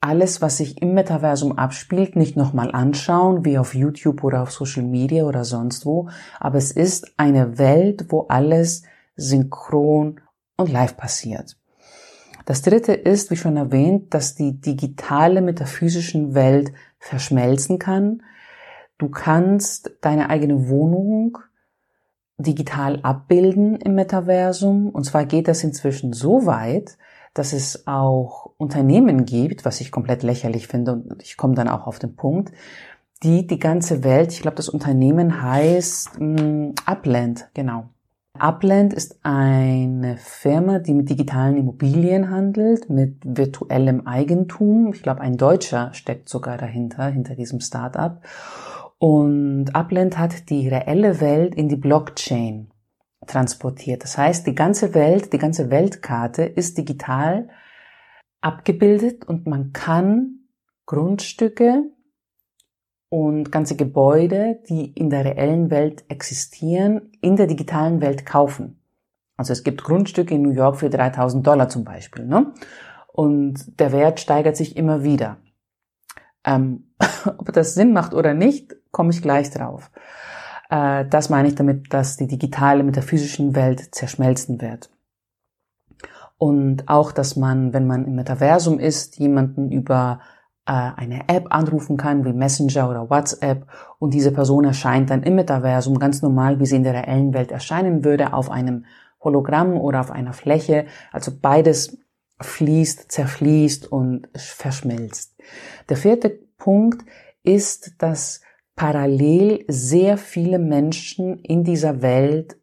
alles, 0.00 0.40
was 0.40 0.56
sich 0.56 0.80
im 0.80 0.94
Metaversum 0.94 1.58
abspielt, 1.58 2.16
nicht 2.16 2.36
nochmal 2.36 2.70
anschauen, 2.72 3.44
wie 3.44 3.58
auf 3.58 3.74
YouTube 3.74 4.24
oder 4.24 4.42
auf 4.42 4.50
Social 4.50 4.82
Media 4.82 5.24
oder 5.24 5.44
sonst 5.44 5.84
wo. 5.84 6.08
Aber 6.38 6.56
es 6.56 6.70
ist 6.70 7.12
eine 7.18 7.58
Welt, 7.58 8.06
wo 8.08 8.26
alles 8.28 8.82
synchron 9.16 10.20
und 10.56 10.72
live 10.72 10.96
passiert. 10.96 11.56
Das 12.46 12.62
dritte 12.62 12.94
ist, 12.94 13.30
wie 13.30 13.36
schon 13.36 13.56
erwähnt, 13.56 14.14
dass 14.14 14.34
die 14.34 14.60
digitale 14.60 15.42
mit 15.42 15.60
der 15.60 15.66
physischen 15.66 16.34
Welt 16.34 16.72
verschmelzen 16.98 17.78
kann. 17.78 18.22
Du 19.00 19.08
kannst 19.08 19.92
deine 20.02 20.28
eigene 20.28 20.68
Wohnung 20.68 21.38
digital 22.36 23.00
abbilden 23.00 23.76
im 23.76 23.94
Metaversum. 23.94 24.90
Und 24.90 25.04
zwar 25.04 25.24
geht 25.24 25.48
das 25.48 25.64
inzwischen 25.64 26.12
so 26.12 26.44
weit, 26.44 26.98
dass 27.32 27.54
es 27.54 27.86
auch 27.86 28.50
Unternehmen 28.58 29.24
gibt, 29.24 29.64
was 29.64 29.80
ich 29.80 29.90
komplett 29.90 30.22
lächerlich 30.22 30.66
finde, 30.66 30.92
und 30.92 31.22
ich 31.22 31.38
komme 31.38 31.54
dann 31.54 31.66
auch 31.66 31.86
auf 31.86 31.98
den 31.98 32.14
Punkt, 32.14 32.52
die 33.22 33.46
die 33.46 33.58
ganze 33.58 34.04
Welt, 34.04 34.32
ich 34.32 34.42
glaube, 34.42 34.58
das 34.58 34.68
Unternehmen 34.68 35.40
heißt 35.40 36.20
mh, 36.20 36.38
hm, 36.38 36.74
Upland, 36.84 37.48
genau. 37.54 37.88
Upland 38.38 38.92
ist 38.92 39.18
eine 39.22 40.18
Firma, 40.18 40.78
die 40.78 40.92
mit 40.92 41.08
digitalen 41.08 41.56
Immobilien 41.56 42.28
handelt, 42.30 42.90
mit 42.90 43.16
virtuellem 43.24 44.06
Eigentum. 44.06 44.92
Ich 44.92 45.02
glaube, 45.02 45.22
ein 45.22 45.38
Deutscher 45.38 45.94
steckt 45.94 46.28
sogar 46.28 46.58
dahinter, 46.58 47.06
hinter 47.06 47.34
diesem 47.34 47.60
Startup. 47.60 48.20
Und 49.00 49.74
Upland 49.74 50.18
hat 50.18 50.50
die 50.50 50.68
reelle 50.68 51.22
Welt 51.22 51.54
in 51.54 51.70
die 51.70 51.76
Blockchain 51.76 52.70
transportiert. 53.26 54.04
Das 54.04 54.18
heißt, 54.18 54.46
die 54.46 54.54
ganze 54.54 54.92
Welt, 54.92 55.32
die 55.32 55.38
ganze 55.38 55.70
Weltkarte 55.70 56.42
ist 56.42 56.76
digital 56.76 57.48
abgebildet 58.42 59.24
und 59.24 59.46
man 59.46 59.72
kann 59.72 60.40
Grundstücke 60.84 61.84
und 63.08 63.50
ganze 63.50 63.74
Gebäude, 63.74 64.60
die 64.68 64.92
in 64.92 65.08
der 65.08 65.24
reellen 65.24 65.70
Welt 65.70 66.04
existieren, 66.08 67.10
in 67.22 67.36
der 67.36 67.46
digitalen 67.46 68.02
Welt 68.02 68.26
kaufen. 68.26 68.82
Also 69.38 69.54
es 69.54 69.64
gibt 69.64 69.82
Grundstücke 69.82 70.34
in 70.34 70.42
New 70.42 70.52
York 70.52 70.76
für 70.76 70.90
3000 70.90 71.46
Dollar 71.46 71.70
zum 71.70 71.84
Beispiel. 71.84 72.26
Ne? 72.26 72.52
Und 73.06 73.80
der 73.80 73.92
Wert 73.92 74.20
steigert 74.20 74.58
sich 74.58 74.76
immer 74.76 75.04
wieder. 75.04 75.38
Ähm, 76.44 76.92
ob 77.38 77.50
das 77.54 77.72
Sinn 77.72 77.94
macht 77.94 78.12
oder 78.12 78.34
nicht, 78.34 78.76
komme 78.90 79.10
ich 79.10 79.22
gleich 79.22 79.50
drauf. 79.50 79.90
Äh, 80.70 81.06
das 81.06 81.28
meine 81.30 81.48
ich 81.48 81.54
damit, 81.54 81.92
dass 81.92 82.16
die 82.16 82.26
digitale 82.26 82.82
mit 82.82 82.96
der 82.96 83.02
physischen 83.02 83.54
Welt 83.54 83.94
zerschmelzen 83.94 84.60
wird. 84.60 84.90
Und 86.38 86.88
auch, 86.88 87.12
dass 87.12 87.36
man, 87.36 87.74
wenn 87.74 87.86
man 87.86 88.06
im 88.06 88.14
Metaversum 88.14 88.78
ist, 88.78 89.18
jemanden 89.18 89.70
über 89.70 90.20
äh, 90.64 90.72
eine 90.72 91.28
App 91.28 91.48
anrufen 91.50 91.96
kann, 91.96 92.24
wie 92.24 92.32
Messenger 92.32 92.88
oder 92.88 93.10
WhatsApp, 93.10 93.66
und 93.98 94.14
diese 94.14 94.32
Person 94.32 94.64
erscheint 94.64 95.10
dann 95.10 95.22
im 95.22 95.34
Metaversum 95.34 95.98
ganz 95.98 96.22
normal, 96.22 96.58
wie 96.58 96.66
sie 96.66 96.76
in 96.76 96.84
der 96.84 96.94
reellen 96.94 97.34
Welt 97.34 97.50
erscheinen 97.50 98.04
würde, 98.04 98.32
auf 98.32 98.50
einem 98.50 98.86
Hologramm 99.22 99.76
oder 99.76 100.00
auf 100.00 100.10
einer 100.10 100.32
Fläche. 100.32 100.86
Also 101.12 101.32
beides 101.38 101.98
fließt, 102.40 103.12
zerfließt 103.12 103.92
und 103.92 104.28
verschmilzt. 104.34 105.36
Der 105.90 105.98
vierte 105.98 106.30
Punkt 106.56 107.04
ist, 107.42 108.00
dass 108.02 108.40
parallel 108.76 109.64
sehr 109.68 110.16
viele 110.16 110.58
Menschen 110.58 111.38
in 111.38 111.64
dieser 111.64 112.02
Welt 112.02 112.56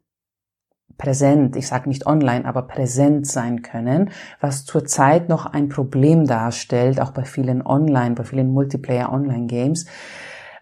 präsent, 0.98 1.56
ich 1.56 1.68
sage 1.68 1.88
nicht 1.88 2.06
online, 2.06 2.44
aber 2.44 2.62
präsent 2.62 3.26
sein 3.26 3.62
können, 3.62 4.10
was 4.40 4.64
zurzeit 4.64 5.28
noch 5.28 5.46
ein 5.46 5.68
Problem 5.68 6.26
darstellt, 6.26 7.00
auch 7.00 7.12
bei 7.12 7.24
vielen 7.24 7.64
Online, 7.64 8.16
bei 8.16 8.24
vielen 8.24 8.52
Multiplayer-Online-Games, 8.52 9.86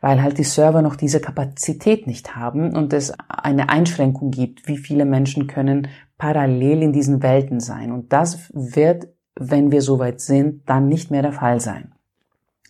weil 0.03 0.23
halt 0.23 0.39
die 0.39 0.45
Server 0.45 0.83
noch 0.83 0.95
diese 0.95 1.21
Kapazität 1.21 2.07
nicht 2.07 2.37
haben 2.37 2.77
und 2.77 2.93
es 2.93 3.15
eine 3.29 3.71
Einschränkung 3.71 4.31
gibt, 4.31 4.69
wie 4.69 4.77
viele 4.77 5.07
Menschen 5.07 5.47
können 5.47 5.89
parallel 6.19 6.83
in 6.83 6.93
diesen 6.93 7.23
Welten 7.23 7.61
sein. 7.61 7.91
Und 7.91 8.13
das 8.13 8.51
wird, 8.53 9.09
wenn 9.35 9.73
wir 9.73 9.81
soweit 9.83 10.21
sind, 10.21 10.69
dann 10.69 10.89
nicht 10.89 11.11
mehr 11.11 11.23
der 11.23 11.33
Fall 11.33 11.61
sein. 11.61 11.93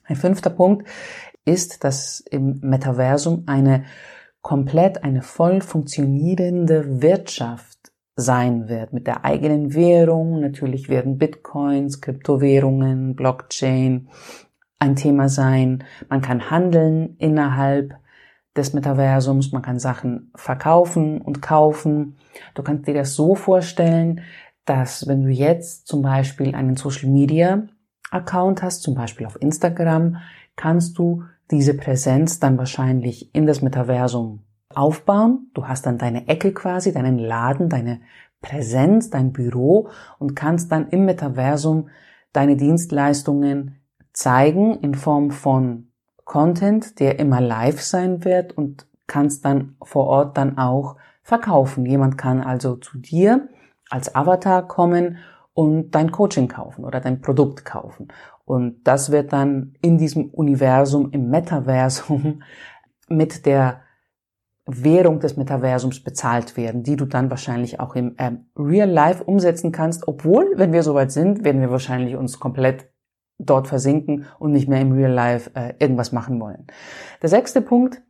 Ein 0.04 0.16
fünfter 0.16 0.50
Punkt 0.50 0.86
ist, 1.46 1.84
dass 1.84 2.20
im 2.20 2.60
Metaversum 2.60 3.44
eine 3.46 3.84
komplett 4.42 5.02
eine 5.02 5.22
voll 5.22 5.60
funktionierende 5.62 7.02
Wirtschaft 7.02 7.76
sein 8.16 8.68
wird 8.68 8.92
mit 8.92 9.06
der 9.06 9.24
eigenen 9.24 9.74
Währung. 9.74 10.40
Natürlich 10.40 10.88
werden 10.88 11.18
Bitcoins, 11.18 12.00
Kryptowährungen, 12.00 13.14
Blockchain 13.14 14.08
ein 14.78 14.96
Thema 14.96 15.28
sein. 15.28 15.84
Man 16.08 16.20
kann 16.20 16.50
handeln 16.50 17.16
innerhalb 17.18 17.94
des 18.56 18.72
Metaversums, 18.72 19.52
man 19.52 19.62
kann 19.62 19.78
Sachen 19.78 20.30
verkaufen 20.34 21.20
und 21.20 21.42
kaufen. 21.42 22.16
Du 22.54 22.62
kannst 22.62 22.86
dir 22.86 22.94
das 22.94 23.14
so 23.14 23.34
vorstellen, 23.34 24.22
dass 24.64 25.06
wenn 25.06 25.22
du 25.22 25.30
jetzt 25.30 25.86
zum 25.86 26.02
Beispiel 26.02 26.54
einen 26.54 26.76
Social 26.76 27.10
Media 27.10 27.66
Account 28.10 28.62
hast, 28.62 28.82
zum 28.82 28.94
Beispiel 28.94 29.26
auf 29.26 29.40
Instagram, 29.40 30.18
kannst 30.56 30.98
du 30.98 31.24
diese 31.50 31.74
Präsenz 31.74 32.40
dann 32.40 32.58
wahrscheinlich 32.58 33.34
in 33.34 33.46
das 33.46 33.62
Metaversum 33.62 34.40
aufbauen. 34.74 35.50
Du 35.54 35.66
hast 35.66 35.86
dann 35.86 35.98
deine 35.98 36.28
Ecke 36.28 36.52
quasi, 36.52 36.92
deinen 36.92 37.18
Laden, 37.18 37.68
deine 37.68 38.00
Präsenz, 38.42 39.10
dein 39.10 39.32
Büro 39.32 39.88
und 40.18 40.36
kannst 40.36 40.70
dann 40.72 40.88
im 40.88 41.04
Metaversum 41.04 41.88
deine 42.32 42.56
Dienstleistungen 42.56 43.80
zeigen 44.12 44.78
in 44.80 44.94
Form 44.94 45.30
von 45.30 45.88
Content, 46.24 47.00
der 47.00 47.18
immer 47.18 47.40
live 47.40 47.80
sein 47.80 48.24
wird 48.24 48.52
und 48.56 48.86
kannst 49.06 49.44
dann 49.44 49.76
vor 49.82 50.06
Ort 50.06 50.36
dann 50.36 50.58
auch 50.58 50.96
verkaufen. 51.22 51.86
Jemand 51.86 52.18
kann 52.18 52.40
also 52.40 52.76
zu 52.76 52.98
dir 52.98 53.48
als 53.88 54.14
Avatar 54.14 54.66
kommen 54.66 55.18
und 55.54 55.92
dein 55.92 56.10
Coaching 56.10 56.48
kaufen 56.48 56.84
oder 56.84 57.00
dein 57.00 57.20
Produkt 57.20 57.64
kaufen. 57.64 58.08
Und 58.46 58.84
das 58.84 59.10
wird 59.10 59.32
dann 59.32 59.74
in 59.82 59.98
diesem 59.98 60.30
Universum, 60.30 61.10
im 61.10 61.28
Metaversum 61.28 62.42
mit 63.08 63.44
der 63.44 63.82
Währung 64.66 65.20
des 65.20 65.36
Metaversums 65.36 66.02
bezahlt 66.02 66.56
werden, 66.56 66.82
die 66.82 66.96
du 66.96 67.06
dann 67.06 67.28
wahrscheinlich 67.28 67.78
auch 67.78 67.94
im 67.94 68.14
ähm, 68.18 68.46
Real 68.56 68.88
Life 68.88 69.22
umsetzen 69.22 69.72
kannst, 69.72 70.08
obwohl, 70.08 70.54
wenn 70.56 70.72
wir 70.72 70.82
soweit 70.82 71.12
sind, 71.12 71.44
werden 71.44 71.60
wir 71.60 71.70
wahrscheinlich 71.70 72.16
uns 72.16 72.40
komplett 72.40 72.88
dort 73.38 73.68
versinken 73.68 74.26
und 74.38 74.52
nicht 74.52 74.68
mehr 74.68 74.80
im 74.80 74.92
Real 74.92 75.12
Life 75.12 75.50
äh, 75.54 75.74
irgendwas 75.78 76.12
machen 76.12 76.40
wollen. 76.40 76.66
Der 77.22 77.28
sechste 77.28 77.60
Punkt 77.60 78.02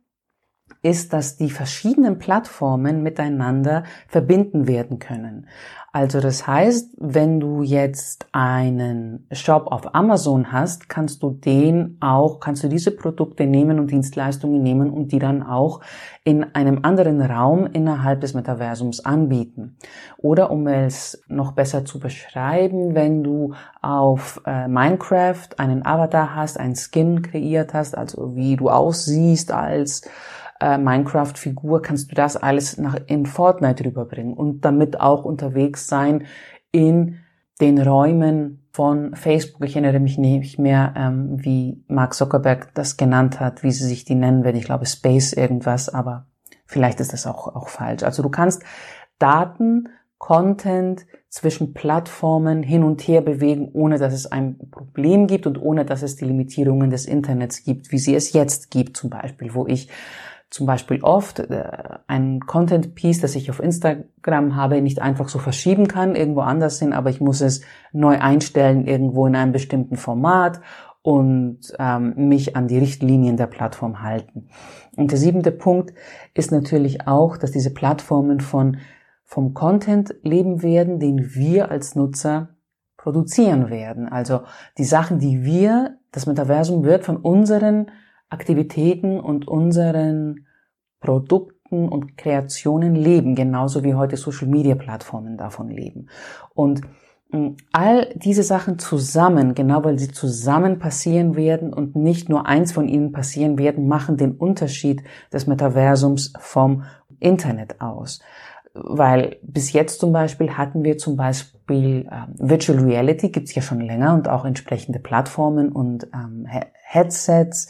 ist, 0.87 1.11
dass 1.11 1.35
die 1.35 1.49
verschiedenen 1.49 2.17
Plattformen 2.17 3.03
miteinander 3.03 3.83
verbinden 4.07 4.67
werden 4.67 4.99
können. 4.99 5.47
Also 5.91 6.19
das 6.21 6.45
heißt, 6.45 6.95
wenn 6.99 7.39
du 7.39 7.63
jetzt 7.63 8.27
einen 8.31 9.25
Shop 9.31 9.65
auf 9.67 9.95
Amazon 9.95 10.51
hast, 10.51 10.89
kannst 10.89 11.23
du 11.23 11.31
den 11.31 11.97
auch, 12.01 12.39
kannst 12.39 12.63
du 12.63 12.67
diese 12.67 12.91
Produkte 12.91 13.47
nehmen 13.47 13.79
und 13.79 13.89
Dienstleistungen 13.89 14.61
nehmen 14.61 14.91
und 14.91 15.11
die 15.11 15.17
dann 15.17 15.41
auch 15.41 15.81
in 16.23 16.43
einem 16.55 16.79
anderen 16.83 17.19
Raum 17.19 17.65
innerhalb 17.65 18.21
des 18.21 18.35
Metaversums 18.35 19.03
anbieten. 19.05 19.75
Oder 20.17 20.51
um 20.51 20.67
es 20.67 21.23
noch 21.29 21.53
besser 21.53 21.83
zu 21.83 21.99
beschreiben, 21.99 22.93
wenn 22.93 23.23
du 23.23 23.55
auf 23.81 24.39
äh, 24.45 24.67
Minecraft 24.67 25.49
einen 25.57 25.83
Avatar 25.83 26.35
hast, 26.35 26.59
einen 26.59 26.75
Skin 26.75 27.23
kreiert 27.23 27.73
hast, 27.73 27.97
also 27.97 28.35
wie 28.35 28.55
du 28.55 28.69
aussiehst 28.69 29.51
als 29.51 30.03
äh, 30.59 30.77
Minecraft-Figur, 30.77 31.81
kannst 31.81 32.11
du 32.11 32.15
das 32.15 32.37
alles 32.37 32.77
nach, 32.77 32.97
in 33.07 33.25
Fortnite 33.25 33.85
rüberbringen 33.85 34.33
und 34.33 34.61
damit 34.61 34.99
auch 34.99 35.25
unterwegs 35.25 35.87
sein 35.87 36.25
in 36.71 37.19
den 37.59 37.79
Räumen 37.79 38.67
von 38.71 39.15
Facebook. 39.15 39.65
Ich 39.65 39.75
erinnere 39.75 39.99
mich 39.99 40.17
nicht 40.17 40.59
mehr, 40.59 40.93
ähm, 40.95 41.43
wie 41.43 41.83
Mark 41.87 42.13
Zuckerberg 42.13 42.73
das 42.75 42.97
genannt 42.97 43.39
hat, 43.39 43.63
wie 43.63 43.71
sie 43.71 43.85
sich 43.85 44.05
die 44.05 44.15
nennen 44.15 44.43
werden. 44.43 44.57
Ich 44.57 44.65
glaube 44.65 44.85
Space 44.85 45.33
irgendwas, 45.33 45.89
aber 45.89 46.27
vielleicht 46.65 46.99
ist 46.99 47.13
das 47.13 47.25
auch, 47.25 47.47
auch 47.55 47.69
falsch. 47.69 48.03
Also 48.03 48.21
du 48.21 48.29
kannst 48.29 48.63
Daten, 49.17 49.89
Content 50.19 51.05
zwischen 51.29 51.73
Plattformen 51.73 52.63
hin 52.63 52.83
und 52.83 53.01
her 53.01 53.21
bewegen, 53.21 53.69
ohne 53.73 53.97
dass 53.99 54.13
es 54.13 54.31
ein 54.31 54.57
Problem 54.71 55.27
gibt 55.27 55.45
und 55.45 55.61
ohne 55.61 55.85
dass 55.85 56.01
es 56.01 56.15
die 56.15 56.25
Limitierungen 56.25 56.89
des 56.89 57.05
Internets 57.05 57.63
gibt, 57.63 57.91
wie 57.91 57.99
sie 57.99 58.15
es 58.15 58.33
jetzt 58.33 58.71
gibt 58.71 58.97
zum 58.97 59.09
Beispiel, 59.09 59.53
wo 59.53 59.67
ich 59.67 59.89
zum 60.49 60.65
Beispiel 60.65 61.01
oft 61.03 61.39
äh, 61.39 61.63
ein 62.07 62.39
Content 62.41 62.95
Piece, 62.95 63.21
das 63.21 63.35
ich 63.35 63.49
auf 63.49 63.59
Instagram 63.59 64.55
habe, 64.55 64.81
nicht 64.81 65.01
einfach 65.01 65.29
so 65.29 65.39
verschieben 65.39 65.87
kann, 65.87 66.15
irgendwo 66.15 66.41
anders 66.41 66.79
hin, 66.79 66.93
aber 66.93 67.09
ich 67.09 67.19
muss 67.19 67.41
es 67.41 67.61
neu 67.91 68.19
einstellen, 68.19 68.85
irgendwo 68.85 69.27
in 69.27 69.35
einem 69.35 69.51
bestimmten 69.51 69.97
Format 69.97 70.61
und 71.01 71.59
ähm, 71.79 72.13
mich 72.15 72.55
an 72.55 72.67
die 72.67 72.77
Richtlinien 72.77 73.37
der 73.37 73.47
Plattform 73.47 74.01
halten. 74.01 74.49
Und 74.95 75.11
der 75.11 75.17
siebente 75.17 75.51
Punkt 75.51 75.93
ist 76.33 76.51
natürlich 76.51 77.07
auch, 77.07 77.37
dass 77.37 77.51
diese 77.51 77.73
Plattformen 77.73 78.39
von 78.39 78.77
vom 79.23 79.53
Content 79.53 80.15
leben 80.23 80.63
werden, 80.63 80.99
den 80.99 81.35
wir 81.35 81.69
als 81.69 81.95
Nutzer 81.95 82.55
produzieren 82.95 83.69
werden. 83.69 84.07
Also 84.07 84.41
die 84.77 84.85
Sachen, 84.85 85.19
die 85.19 85.43
wir, 85.43 85.97
das 86.11 86.25
Metaversum 86.25 86.83
wird 86.83 87.03
von 87.03 87.17
unseren 87.17 87.91
Aktivitäten 88.29 89.19
und 89.19 89.47
unseren 89.47 90.47
Produkten 90.99 91.89
und 91.89 92.17
Kreationen 92.17 92.95
leben, 92.95 93.35
genauso 93.35 93.83
wie 93.83 93.93
heute 93.93 94.17
Social-Media-Plattformen 94.17 95.37
davon 95.37 95.69
leben. 95.69 96.07
Und 96.53 96.81
mm, 97.31 97.49
all 97.71 98.13
diese 98.15 98.43
Sachen 98.43 98.79
zusammen, 98.79 99.53
genau 99.53 99.83
weil 99.83 99.99
sie 99.99 100.09
zusammen 100.09 100.79
passieren 100.79 101.35
werden 101.35 101.73
und 101.73 101.95
nicht 101.95 102.29
nur 102.29 102.47
eins 102.47 102.71
von 102.71 102.87
ihnen 102.87 103.11
passieren 103.11 103.57
werden, 103.57 103.87
machen 103.87 104.17
den 104.17 104.33
Unterschied 104.33 105.03
des 105.31 105.47
Metaversums 105.47 106.33
vom 106.39 106.83
Internet 107.19 107.81
aus. 107.81 108.21
Weil 108.73 109.37
bis 109.41 109.73
jetzt 109.73 109.99
zum 109.99 110.11
Beispiel 110.11 110.51
hatten 110.51 110.83
wir 110.83 110.97
zum 110.97 111.15
Beispiel 111.15 112.07
äh, 112.09 112.27
Virtual 112.37 112.79
Reality, 112.79 113.29
gibt's 113.29 113.55
ja 113.55 113.61
schon 113.61 113.81
länger 113.81 114.13
und 114.13 114.29
auch 114.29 114.45
entsprechende 114.45 114.99
Plattformen 114.99 115.71
und 115.71 116.07
ähm, 116.13 116.45
Headsets 116.83 117.69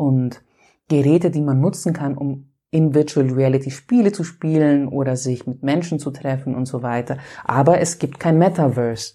und 0.00 0.42
Geräte, 0.88 1.30
die 1.30 1.42
man 1.42 1.60
nutzen 1.60 1.92
kann, 1.92 2.16
um 2.16 2.46
in 2.70 2.94
Virtual 2.94 3.28
Reality 3.30 3.70
Spiele 3.70 4.12
zu 4.12 4.24
spielen 4.24 4.88
oder 4.88 5.14
sich 5.16 5.46
mit 5.46 5.62
Menschen 5.62 5.98
zu 5.98 6.10
treffen 6.10 6.54
und 6.54 6.64
so 6.66 6.82
weiter. 6.82 7.18
Aber 7.44 7.80
es 7.80 7.98
gibt 7.98 8.18
kein 8.18 8.38
Metaverse. 8.38 9.14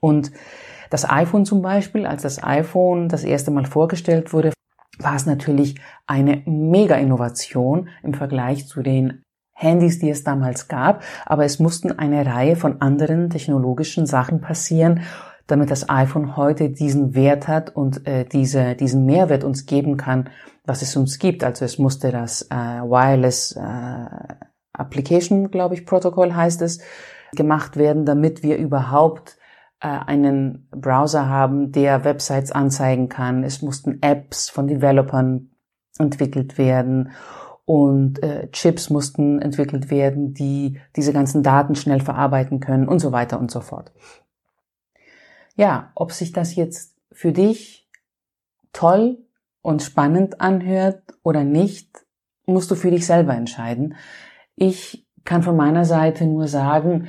Und 0.00 0.32
das 0.90 1.08
iPhone 1.08 1.44
zum 1.44 1.62
Beispiel, 1.62 2.06
als 2.06 2.22
das 2.22 2.42
iPhone 2.42 3.08
das 3.08 3.22
erste 3.22 3.52
Mal 3.52 3.66
vorgestellt 3.66 4.32
wurde, 4.32 4.52
war 4.98 5.14
es 5.14 5.26
natürlich 5.26 5.80
eine 6.06 6.42
mega 6.44 6.96
Innovation 6.96 7.88
im 8.02 8.14
Vergleich 8.14 8.66
zu 8.66 8.82
den 8.82 9.22
Handys, 9.52 10.00
die 10.00 10.10
es 10.10 10.24
damals 10.24 10.66
gab. 10.66 11.04
Aber 11.24 11.44
es 11.44 11.60
mussten 11.60 11.92
eine 11.92 12.26
Reihe 12.26 12.56
von 12.56 12.80
anderen 12.80 13.30
technologischen 13.30 14.06
Sachen 14.06 14.40
passieren, 14.40 15.02
damit 15.46 15.70
das 15.70 15.88
iPhone 15.88 16.36
heute 16.36 16.70
diesen 16.70 17.14
Wert 17.14 17.48
hat 17.48 17.74
und 17.74 18.06
äh, 18.06 18.24
diese, 18.24 18.74
diesen 18.74 19.04
Mehrwert 19.04 19.44
uns 19.44 19.66
geben 19.66 19.96
kann, 19.96 20.30
was 20.64 20.82
es 20.82 20.96
uns 20.96 21.18
gibt. 21.18 21.44
Also 21.44 21.64
es 21.64 21.78
musste 21.78 22.10
das 22.10 22.42
äh, 22.50 22.54
Wireless 22.54 23.52
äh, 23.52 24.34
Application, 24.72 25.50
glaube 25.50 25.74
ich, 25.74 25.86
Protocol 25.86 26.34
heißt 26.34 26.62
es, 26.62 26.80
gemacht 27.36 27.76
werden, 27.76 28.04
damit 28.04 28.42
wir 28.42 28.56
überhaupt 28.56 29.38
äh, 29.80 29.88
einen 29.88 30.68
Browser 30.70 31.28
haben, 31.28 31.72
der 31.72 32.04
Websites 32.04 32.50
anzeigen 32.50 33.08
kann. 33.08 33.44
Es 33.44 33.60
mussten 33.60 33.98
Apps 34.02 34.48
von 34.48 34.66
Developern 34.66 35.50
entwickelt 35.98 36.58
werden 36.58 37.10
und 37.66 38.22
äh, 38.22 38.50
Chips 38.50 38.90
mussten 38.90 39.40
entwickelt 39.40 39.90
werden, 39.90 40.34
die 40.34 40.80
diese 40.96 41.12
ganzen 41.12 41.42
Daten 41.42 41.74
schnell 41.74 42.00
verarbeiten 42.00 42.60
können 42.60 42.88
und 42.88 42.98
so 42.98 43.12
weiter 43.12 43.38
und 43.38 43.50
so 43.50 43.60
fort 43.60 43.92
ja, 45.56 45.92
ob 45.94 46.12
sich 46.12 46.32
das 46.32 46.54
jetzt 46.54 46.96
für 47.12 47.32
dich 47.32 47.88
toll 48.72 49.18
und 49.62 49.82
spannend 49.82 50.40
anhört 50.40 51.02
oder 51.22 51.44
nicht, 51.44 52.04
musst 52.46 52.70
du 52.70 52.74
für 52.74 52.90
dich 52.90 53.06
selber 53.06 53.34
entscheiden. 53.34 53.94
Ich 54.56 55.06
kann 55.24 55.42
von 55.42 55.56
meiner 55.56 55.84
Seite 55.84 56.26
nur 56.26 56.48
sagen, 56.48 57.08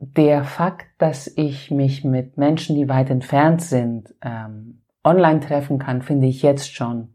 der 0.00 0.44
Fakt, 0.44 0.86
dass 0.98 1.26
ich 1.26 1.70
mich 1.70 2.04
mit 2.04 2.36
Menschen, 2.36 2.76
die 2.76 2.88
weit 2.88 3.10
entfernt 3.10 3.62
sind, 3.62 4.14
ähm, 4.22 4.82
online 5.04 5.40
treffen 5.40 5.78
kann, 5.78 6.02
finde 6.02 6.26
ich 6.26 6.42
jetzt 6.42 6.72
schon 6.74 7.14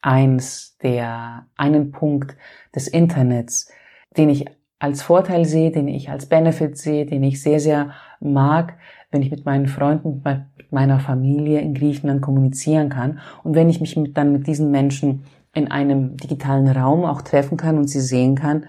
eins 0.00 0.76
der, 0.82 1.46
einen 1.56 1.92
Punkt 1.92 2.36
des 2.74 2.88
Internets, 2.88 3.70
den 4.16 4.28
ich 4.28 4.46
als 4.78 5.02
Vorteil 5.02 5.44
sehe, 5.44 5.70
den 5.70 5.88
ich 5.88 6.10
als 6.10 6.26
Benefit 6.26 6.76
sehe, 6.76 7.06
den 7.06 7.22
ich 7.22 7.40
sehr, 7.40 7.60
sehr 7.60 7.92
mag, 8.20 8.76
wenn 9.12 9.22
ich 9.22 9.30
mit 9.30 9.44
meinen 9.44 9.66
Freunden, 9.66 10.22
mit 10.24 10.72
meiner 10.72 10.98
Familie 10.98 11.60
in 11.60 11.74
Griechenland 11.74 12.22
kommunizieren 12.22 12.88
kann 12.88 13.20
und 13.44 13.54
wenn 13.54 13.68
ich 13.68 13.80
mich 13.80 13.96
mit, 13.96 14.16
dann 14.16 14.32
mit 14.32 14.46
diesen 14.46 14.70
Menschen 14.70 15.24
in 15.54 15.70
einem 15.70 16.16
digitalen 16.16 16.66
Raum 16.68 17.04
auch 17.04 17.22
treffen 17.22 17.56
kann 17.56 17.76
und 17.78 17.88
sie 17.88 18.00
sehen 18.00 18.34
kann, 18.34 18.66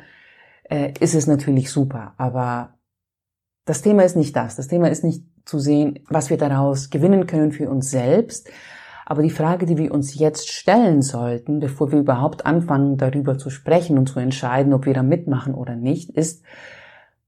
äh, 0.69 0.93
ist 0.99 1.15
es 1.15 1.27
natürlich 1.27 1.71
super. 1.71 2.13
Aber 2.17 2.73
das 3.65 3.81
Thema 3.81 4.03
ist 4.03 4.17
nicht 4.17 4.35
das. 4.35 4.57
Das 4.57 4.67
Thema 4.67 4.89
ist 4.89 5.03
nicht 5.03 5.23
zu 5.45 5.59
sehen, 5.59 5.99
was 6.09 6.29
wir 6.29 6.37
daraus 6.37 6.89
gewinnen 6.89 7.25
können 7.25 7.53
für 7.53 7.69
uns 7.69 7.89
selbst. 7.89 8.49
Aber 9.05 9.21
die 9.21 9.29
Frage, 9.29 9.65
die 9.65 9.77
wir 9.77 9.93
uns 9.93 10.17
jetzt 10.17 10.49
stellen 10.51 11.01
sollten, 11.01 11.59
bevor 11.59 11.91
wir 11.91 11.99
überhaupt 11.99 12.45
anfangen, 12.45 12.97
darüber 12.97 13.37
zu 13.37 13.49
sprechen 13.49 13.97
und 13.97 14.07
zu 14.07 14.19
entscheiden, 14.19 14.73
ob 14.73 14.85
wir 14.85 14.93
da 14.93 15.03
mitmachen 15.03 15.53
oder 15.53 15.75
nicht, 15.75 16.09
ist, 16.11 16.43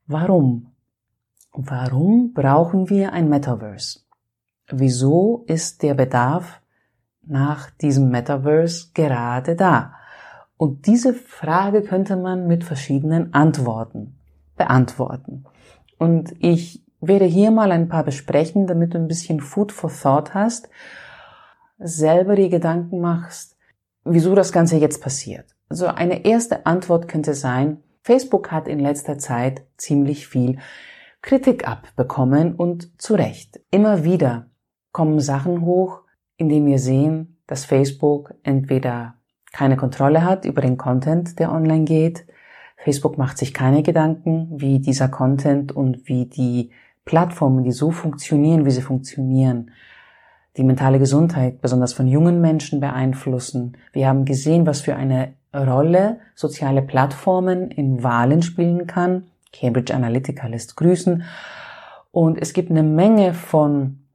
warum? 0.07 0.74
Warum 1.57 2.33
brauchen 2.33 2.89
wir 2.89 3.13
ein 3.13 3.29
Metaverse? 3.29 4.01
Wieso 4.67 5.45
ist 5.47 5.83
der 5.83 5.93
Bedarf 5.93 6.61
nach 7.25 7.69
diesem 7.69 8.09
Metaverse 8.09 8.89
gerade 8.93 9.55
da? 9.55 9.93
Und 10.57 10.85
diese 10.85 11.13
Frage 11.13 11.81
könnte 11.81 12.17
man 12.17 12.47
mit 12.47 12.65
verschiedenen 12.65 13.33
Antworten 13.33 14.19
beantworten. 14.57 15.45
Und 15.97 16.33
ich 16.39 16.83
werde 16.99 17.25
hier 17.25 17.51
mal 17.51 17.71
ein 17.71 17.87
paar 17.87 18.03
besprechen, 18.03 18.67
damit 18.67 18.93
du 18.93 18.97
ein 18.97 19.07
bisschen 19.07 19.39
Food 19.39 19.71
for 19.71 19.89
Thought 19.89 20.33
hast, 20.33 20.69
selber 21.77 22.35
die 22.35 22.49
Gedanken 22.49 22.99
machst, 22.99 23.55
wieso 24.03 24.35
das 24.35 24.51
Ganze 24.51 24.75
jetzt 24.75 25.01
passiert. 25.01 25.55
Also 25.69 25.87
eine 25.87 26.25
erste 26.25 26.65
Antwort 26.65 27.07
könnte 27.07 27.33
sein, 27.33 27.81
Facebook 28.01 28.51
hat 28.51 28.67
in 28.67 28.79
letzter 28.79 29.17
Zeit 29.17 29.63
ziemlich 29.77 30.27
viel 30.27 30.59
Kritik 31.25 31.67
abbekommen 31.67 32.53
und 32.53 33.01
zu 33.01 33.15
Recht. 33.15 33.59
Immer 33.71 34.03
wieder 34.03 34.45
kommen 34.91 35.19
Sachen 35.19 35.61
hoch, 35.61 36.01
in 36.37 36.49
denen 36.49 36.67
wir 36.67 36.77
sehen, 36.77 37.39
dass 37.47 37.65
Facebook 37.65 38.35
entweder 38.43 39.15
keine 39.51 39.75
Kontrolle 39.75 40.23
hat 40.23 40.45
über 40.45 40.61
den 40.61 40.77
Content, 40.77 41.39
der 41.39 41.51
online 41.51 41.85
geht. 41.85 42.27
Facebook 42.77 43.17
macht 43.17 43.39
sich 43.39 43.55
keine 43.55 43.81
Gedanken, 43.81 44.49
wie 44.61 44.77
dieser 44.77 45.07
Content 45.07 45.71
und 45.71 46.07
wie 46.07 46.27
die 46.27 46.69
Plattformen, 47.05 47.63
die 47.63 47.71
so 47.71 47.89
funktionieren, 47.89 48.63
wie 48.67 48.71
sie 48.71 48.83
funktionieren, 48.83 49.71
die 50.57 50.63
mentale 50.63 50.99
Gesundheit 50.99 51.59
besonders 51.59 51.93
von 51.93 52.07
jungen 52.07 52.39
Menschen 52.39 52.79
beeinflussen. 52.79 53.77
Wir 53.93 54.07
haben 54.07 54.25
gesehen, 54.25 54.67
was 54.67 54.81
für 54.81 54.95
eine 54.95 55.33
Rolle 55.55 56.19
soziale 56.35 56.83
Plattformen 56.83 57.71
in 57.71 58.03
Wahlen 58.03 58.43
spielen 58.43 58.85
kann. 58.85 59.23
Cambridge 59.59 59.93
Analytica 59.93 60.47
lässt 60.47 60.75
grüßen. 60.75 61.23
Und 62.11 62.41
es 62.41 62.53
gibt 62.53 62.69
eine 62.69 62.83
Menge 62.83 63.33
von 63.33 64.05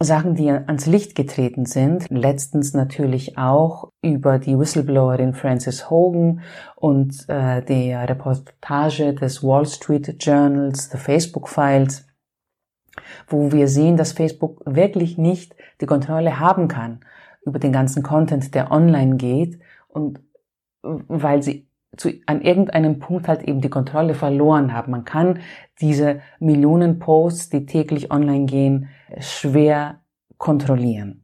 Sachen, 0.00 0.36
die 0.36 0.48
ans 0.48 0.86
Licht 0.86 1.16
getreten 1.16 1.66
sind. 1.66 2.08
Letztens 2.08 2.72
natürlich 2.72 3.36
auch 3.36 3.90
über 4.00 4.38
die 4.38 4.56
Whistleblowerin 4.56 5.34
Frances 5.34 5.90
Hogan 5.90 6.40
und 6.76 7.28
äh, 7.28 7.62
der 7.62 8.08
Reportage 8.08 9.12
des 9.14 9.42
Wall 9.42 9.66
Street 9.66 10.22
Journals, 10.22 10.90
The 10.90 10.98
Facebook 10.98 11.48
Files, 11.48 12.06
wo 13.26 13.50
wir 13.50 13.66
sehen, 13.66 13.96
dass 13.96 14.12
Facebook 14.12 14.62
wirklich 14.64 15.18
nicht 15.18 15.56
die 15.80 15.86
Kontrolle 15.86 16.38
haben 16.38 16.68
kann 16.68 17.00
über 17.44 17.58
den 17.58 17.72
ganzen 17.72 18.04
Content, 18.04 18.54
der 18.54 18.70
online 18.70 19.16
geht 19.16 19.58
und 19.88 20.20
weil 20.82 21.42
sie 21.42 21.67
zu, 21.98 22.10
an 22.26 22.40
irgendeinem 22.40 22.98
Punkt 22.98 23.28
halt 23.28 23.42
eben 23.42 23.60
die 23.60 23.70
Kontrolle 23.70 24.14
verloren 24.14 24.72
haben. 24.72 24.92
Man 24.92 25.04
kann 25.04 25.40
diese 25.80 26.20
Millionen 26.40 26.98
Posts, 26.98 27.50
die 27.50 27.66
täglich 27.66 28.10
online 28.10 28.46
gehen, 28.46 28.88
schwer 29.18 30.00
kontrollieren. 30.38 31.22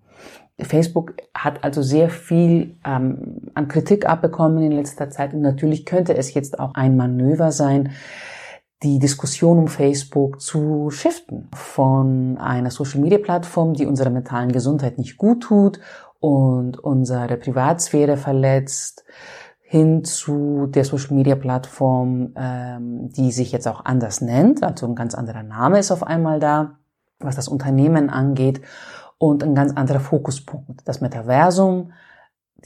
Facebook 0.60 1.14
hat 1.34 1.64
also 1.64 1.82
sehr 1.82 2.08
viel 2.08 2.76
ähm, 2.84 3.50
an 3.54 3.66
Kritik 3.66 4.08
abbekommen 4.08 4.62
in 4.62 4.72
letzter 4.72 5.10
Zeit 5.10 5.34
und 5.34 5.40
natürlich 5.40 5.84
könnte 5.84 6.16
es 6.16 6.32
jetzt 6.34 6.60
auch 6.60 6.74
ein 6.74 6.96
Manöver 6.96 7.50
sein, 7.50 7.90
die 8.84 8.98
Diskussion 8.98 9.58
um 9.58 9.68
Facebook 9.68 10.40
zu 10.40 10.90
shiften 10.90 11.48
von 11.54 12.36
einer 12.38 12.70
Social-Media-Plattform, 12.70 13.74
die 13.74 13.86
unserer 13.86 14.10
mentalen 14.10 14.52
Gesundheit 14.52 14.98
nicht 14.98 15.16
gut 15.16 15.42
tut 15.42 15.80
und 16.20 16.78
unsere 16.78 17.36
Privatsphäre 17.36 18.16
verletzt, 18.16 19.04
hin 19.66 20.04
zu 20.04 20.66
der 20.66 20.84
Social-Media-Plattform, 20.84 22.34
ähm, 22.36 23.08
die 23.08 23.32
sich 23.32 23.50
jetzt 23.50 23.66
auch 23.66 23.84
anders 23.84 24.20
nennt, 24.20 24.62
also 24.62 24.86
ein 24.86 24.94
ganz 24.94 25.14
anderer 25.14 25.42
Name 25.42 25.78
ist 25.78 25.90
auf 25.90 26.02
einmal 26.02 26.38
da, 26.38 26.78
was 27.18 27.34
das 27.34 27.48
Unternehmen 27.48 28.10
angeht 28.10 28.60
und 29.18 29.42
ein 29.42 29.54
ganz 29.54 29.72
anderer 29.72 30.00
Fokuspunkt. 30.00 30.86
Das 30.86 31.00
Metaversum, 31.00 31.92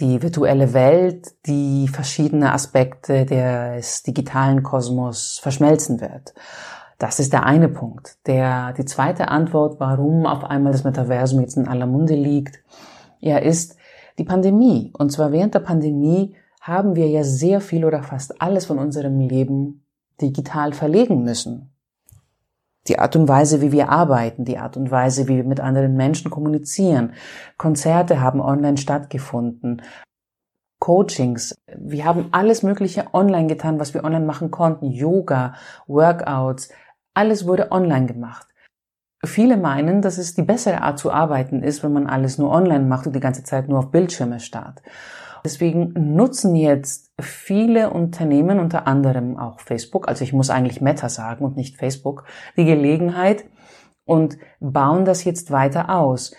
die 0.00 0.22
virtuelle 0.22 0.74
Welt, 0.74 1.34
die 1.46 1.86
verschiedene 1.88 2.52
Aspekte 2.52 3.24
des 3.24 4.02
digitalen 4.02 4.64
Kosmos 4.64 5.38
verschmelzen 5.40 6.00
wird. 6.00 6.34
Das 6.98 7.20
ist 7.20 7.32
der 7.32 7.46
eine 7.46 7.68
Punkt. 7.68 8.18
Der, 8.26 8.72
die 8.72 8.84
zweite 8.84 9.28
Antwort, 9.28 9.78
warum 9.78 10.26
auf 10.26 10.44
einmal 10.44 10.72
das 10.72 10.82
Metaversum 10.82 11.40
jetzt 11.40 11.56
in 11.56 11.68
aller 11.68 11.86
Munde 11.86 12.14
liegt, 12.14 12.60
ja, 13.20 13.38
ist 13.38 13.76
die 14.18 14.24
Pandemie. 14.24 14.92
Und 14.98 15.10
zwar 15.12 15.30
während 15.30 15.54
der 15.54 15.60
Pandemie 15.60 16.34
haben 16.68 16.94
wir 16.94 17.08
ja 17.08 17.24
sehr 17.24 17.60
viel 17.60 17.84
oder 17.84 18.02
fast 18.02 18.40
alles 18.40 18.66
von 18.66 18.78
unserem 18.78 19.18
Leben 19.18 19.84
digital 20.20 20.72
verlegen 20.72 21.24
müssen 21.24 21.72
die 22.88 22.98
Art 22.98 23.16
und 23.16 23.28
Weise, 23.28 23.60
wie 23.60 23.72
wir 23.72 23.90
arbeiten, 23.90 24.44
die 24.44 24.58
Art 24.58 24.76
und 24.76 24.90
Weise, 24.90 25.28
wie 25.28 25.36
wir 25.36 25.44
mit 25.44 25.60
anderen 25.60 25.94
Menschen 25.94 26.30
kommunizieren. 26.30 27.12
Konzerte 27.56 28.20
haben 28.20 28.40
online 28.40 28.76
stattgefunden. 28.76 29.82
Coachings. 30.80 31.54
Wir 31.76 32.04
haben 32.04 32.28
alles 32.30 32.62
Mögliche 32.62 33.06
online 33.12 33.48
getan, 33.48 33.80
was 33.80 33.94
wir 33.94 34.04
online 34.04 34.24
machen 34.24 34.50
konnten. 34.50 34.86
Yoga, 34.86 35.54
Workouts, 35.86 36.70
alles 37.14 37.46
wurde 37.46 37.72
online 37.72 38.06
gemacht. 38.06 38.46
Viele 39.24 39.56
meinen, 39.56 40.00
dass 40.00 40.16
es 40.16 40.34
die 40.34 40.42
bessere 40.42 40.80
Art 40.82 41.00
zu 41.00 41.10
arbeiten 41.10 41.64
ist, 41.64 41.82
wenn 41.82 41.92
man 41.92 42.06
alles 42.06 42.38
nur 42.38 42.50
online 42.50 42.84
macht 42.84 43.08
und 43.08 43.16
die 43.16 43.20
ganze 43.20 43.42
Zeit 43.42 43.68
nur 43.68 43.80
auf 43.80 43.90
Bildschirme 43.90 44.38
starrt. 44.38 44.80
Deswegen 45.44 45.92
nutzen 46.16 46.54
jetzt 46.54 47.12
viele 47.20 47.90
Unternehmen, 47.90 48.58
unter 48.58 48.86
anderem 48.86 49.38
auch 49.38 49.60
Facebook, 49.60 50.08
also 50.08 50.24
ich 50.24 50.32
muss 50.32 50.50
eigentlich 50.50 50.80
Meta 50.80 51.08
sagen 51.08 51.44
und 51.44 51.56
nicht 51.56 51.76
Facebook, 51.76 52.24
die 52.56 52.64
Gelegenheit 52.64 53.44
und 54.04 54.38
bauen 54.60 55.04
das 55.04 55.24
jetzt 55.24 55.50
weiter 55.50 55.94
aus. 55.94 56.34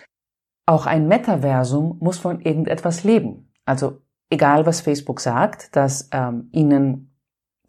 Auch 0.66 0.86
ein 0.86 1.08
Metaversum 1.08 1.98
muss 2.00 2.18
von 2.18 2.40
irgendetwas 2.40 3.04
leben. 3.04 3.52
Also 3.64 4.00
egal, 4.30 4.66
was 4.66 4.80
Facebook 4.80 5.20
sagt, 5.20 5.74
dass 5.76 6.08
ähm, 6.12 6.48
ihnen 6.52 7.10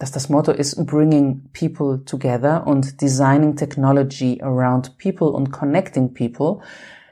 dass 0.02 0.12
das 0.12 0.30
Motto 0.30 0.52
ist 0.52 0.84
Bringing 0.88 1.52
People 1.54 2.04
Together 2.06 2.65
und 2.65 3.02
Designing 3.02 3.56
Technology 3.56 4.41
Around 4.41 4.98
People 4.98 5.28
und 5.28 5.52
Connecting 5.52 6.15
People. 6.15 6.60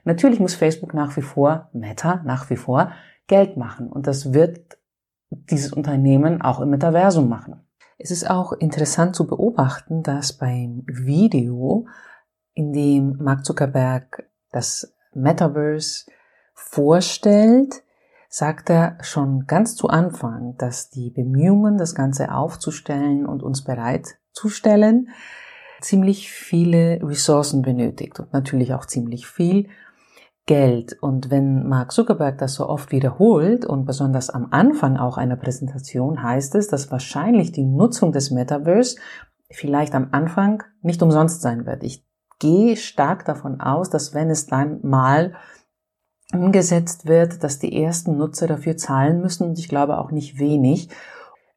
Natürlich 0.05 0.39
muss 0.39 0.55
Facebook 0.55 0.95
nach 0.95 1.15
wie 1.15 1.21
vor, 1.21 1.69
Meta 1.71 2.23
nach 2.25 2.49
wie 2.49 2.55
vor, 2.55 2.91
Geld 3.29 3.55
machen. 3.55 3.89
Und 3.89 4.07
das 4.07 4.33
wird 4.33 4.77
dieses 5.29 5.71
Unternehmen 5.71 6.41
auch 6.41 6.59
im 6.59 6.71
Metaversum 6.71 7.29
machen. 7.29 7.61
Es 7.97 8.11
ist 8.11 8.29
auch 8.29 8.51
interessant 8.51 9.15
zu 9.15 9.27
beobachten, 9.27 10.03
dass 10.03 10.33
beim 10.33 10.83
Video, 10.87 11.85
in 12.53 12.73
dem 12.73 13.17
Mark 13.21 13.45
Zuckerberg 13.45 14.27
das 14.51 14.93
Metaverse 15.13 16.05
vorstellt, 16.53 17.83
sagt 18.27 18.69
er 18.69 18.97
schon 19.01 19.45
ganz 19.47 19.75
zu 19.75 19.87
Anfang, 19.87 20.55
dass 20.57 20.89
die 20.89 21.09
Bemühungen, 21.09 21.77
das 21.77 21.95
Ganze 21.95 22.33
aufzustellen 22.33 23.25
und 23.25 23.43
uns 23.43 23.63
bereitzustellen, 23.63 25.09
ziemlich 25.81 26.31
viele 26.31 26.99
Ressourcen 27.01 27.61
benötigt 27.61 28.19
und 28.19 28.33
natürlich 28.33 28.73
auch 28.73 28.85
ziemlich 28.85 29.27
viel 29.27 29.69
Geld. 30.49 30.97
Und 30.99 31.29
wenn 31.29 31.69
Mark 31.69 31.91
Zuckerberg 31.91 32.39
das 32.39 32.55
so 32.55 32.67
oft 32.67 32.91
wiederholt 32.91 33.67
und 33.67 33.85
besonders 33.85 34.31
am 34.31 34.47
Anfang 34.49 34.97
auch 34.97 35.17
einer 35.17 35.35
Präsentation, 35.35 36.23
heißt 36.23 36.55
es, 36.55 36.67
dass 36.67 36.89
wahrscheinlich 36.89 37.51
die 37.51 37.65
Nutzung 37.65 38.12
des 38.12 38.31
Metaverse 38.31 38.97
vielleicht 39.51 39.93
am 39.93 40.07
Anfang 40.12 40.63
nicht 40.81 41.03
umsonst 41.03 41.43
sein 41.43 41.67
wird. 41.67 41.83
Ich 41.83 42.03
gehe 42.39 42.77
stark 42.77 43.25
davon 43.25 43.62
aus, 43.62 43.91
dass 43.91 44.15
wenn 44.15 44.31
es 44.31 44.47
dann 44.47 44.79
mal 44.81 45.35
umgesetzt 46.33 47.07
wird, 47.07 47.43
dass 47.43 47.59
die 47.59 47.79
ersten 47.83 48.17
Nutzer 48.17 48.47
dafür 48.47 48.75
zahlen 48.75 49.21
müssen 49.21 49.49
und 49.49 49.59
ich 49.59 49.69
glaube 49.69 49.99
auch 49.99 50.09
nicht 50.09 50.39
wenig. 50.39 50.89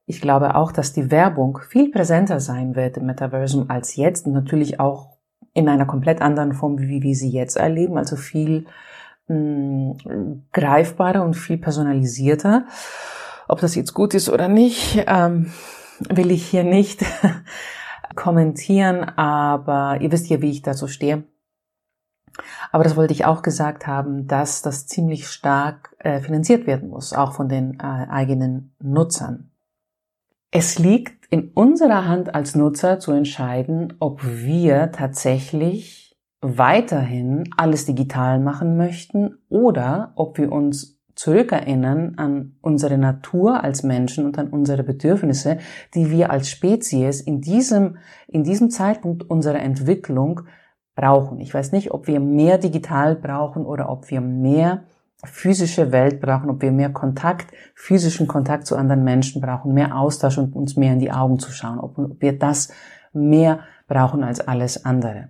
Ich 0.04 0.20
glaube 0.20 0.54
auch, 0.54 0.70
dass 0.70 0.92
die 0.92 1.10
Werbung 1.10 1.60
viel 1.66 1.90
präsenter 1.90 2.40
sein 2.40 2.76
wird 2.76 2.98
im 2.98 3.06
Metaversum 3.06 3.70
als 3.70 3.96
jetzt 3.96 4.26
und 4.26 4.34
natürlich 4.34 4.80
auch 4.80 5.11
in 5.54 5.68
einer 5.68 5.86
komplett 5.86 6.20
anderen 6.20 6.54
Form, 6.54 6.78
wie 6.78 7.02
wir 7.02 7.14
sie 7.14 7.30
jetzt 7.30 7.56
erleben, 7.56 7.98
also 7.98 8.16
viel 8.16 8.66
mh, 9.28 9.36
mm, 9.36 10.42
greifbarer 10.52 11.22
und 11.22 11.34
viel 11.34 11.58
personalisierter. 11.58 12.66
Ob 13.48 13.60
das 13.60 13.74
jetzt 13.74 13.92
gut 13.94 14.14
ist 14.14 14.28
oder 14.28 14.48
nicht, 14.48 15.04
ähm, 15.06 15.52
will 16.08 16.30
ich 16.30 16.46
hier 16.46 16.64
nicht 16.64 17.04
kommentieren, 18.14 19.04
aber 19.04 19.98
ihr 20.00 20.10
wisst 20.12 20.28
ja, 20.28 20.40
wie 20.40 20.50
ich 20.50 20.62
dazu 20.62 20.86
stehe. 20.86 21.24
Aber 22.70 22.84
das 22.84 22.96
wollte 22.96 23.12
ich 23.12 23.26
auch 23.26 23.42
gesagt 23.42 23.86
haben, 23.86 24.26
dass 24.26 24.62
das 24.62 24.86
ziemlich 24.86 25.28
stark 25.28 25.94
äh, 25.98 26.20
finanziert 26.20 26.66
werden 26.66 26.88
muss, 26.88 27.12
auch 27.12 27.34
von 27.34 27.48
den 27.48 27.78
äh, 27.78 27.82
eigenen 27.82 28.74
Nutzern. 28.80 29.50
Es 30.50 30.78
liegt 30.78 31.21
in 31.32 31.48
unserer 31.54 32.06
Hand 32.06 32.34
als 32.34 32.54
Nutzer 32.54 32.98
zu 32.98 33.10
entscheiden, 33.10 33.94
ob 34.00 34.20
wir 34.22 34.92
tatsächlich 34.92 36.14
weiterhin 36.42 37.48
alles 37.56 37.86
digital 37.86 38.38
machen 38.38 38.76
möchten 38.76 39.38
oder 39.48 40.12
ob 40.16 40.36
wir 40.36 40.52
uns 40.52 41.00
zurückerinnern 41.14 42.16
an 42.18 42.56
unsere 42.60 42.98
Natur 42.98 43.64
als 43.64 43.82
Menschen 43.82 44.26
und 44.26 44.38
an 44.38 44.48
unsere 44.48 44.82
Bedürfnisse, 44.82 45.56
die 45.94 46.10
wir 46.10 46.30
als 46.30 46.50
Spezies 46.50 47.22
in 47.22 47.40
diesem, 47.40 47.96
in 48.28 48.44
diesem 48.44 48.68
Zeitpunkt 48.68 49.22
unserer 49.30 49.60
Entwicklung 49.60 50.42
brauchen. 50.94 51.40
Ich 51.40 51.54
weiß 51.54 51.72
nicht, 51.72 51.92
ob 51.92 52.08
wir 52.08 52.20
mehr 52.20 52.58
digital 52.58 53.16
brauchen 53.16 53.64
oder 53.64 53.88
ob 53.88 54.10
wir 54.10 54.20
mehr 54.20 54.84
physische 55.24 55.92
Welt 55.92 56.20
brauchen, 56.20 56.50
ob 56.50 56.62
wir 56.62 56.72
mehr 56.72 56.90
Kontakt, 56.90 57.52
physischen 57.74 58.26
Kontakt 58.26 58.66
zu 58.66 58.76
anderen 58.76 59.04
Menschen 59.04 59.40
brauchen, 59.40 59.72
mehr 59.72 59.96
Austausch 59.96 60.38
und 60.38 60.54
uns 60.54 60.76
mehr 60.76 60.92
in 60.92 60.98
die 60.98 61.12
Augen 61.12 61.38
zu 61.38 61.52
schauen, 61.52 61.78
ob, 61.78 61.96
wir 62.20 62.38
das 62.38 62.72
mehr 63.12 63.60
brauchen 63.86 64.24
als 64.24 64.40
alles 64.40 64.84
andere. 64.84 65.28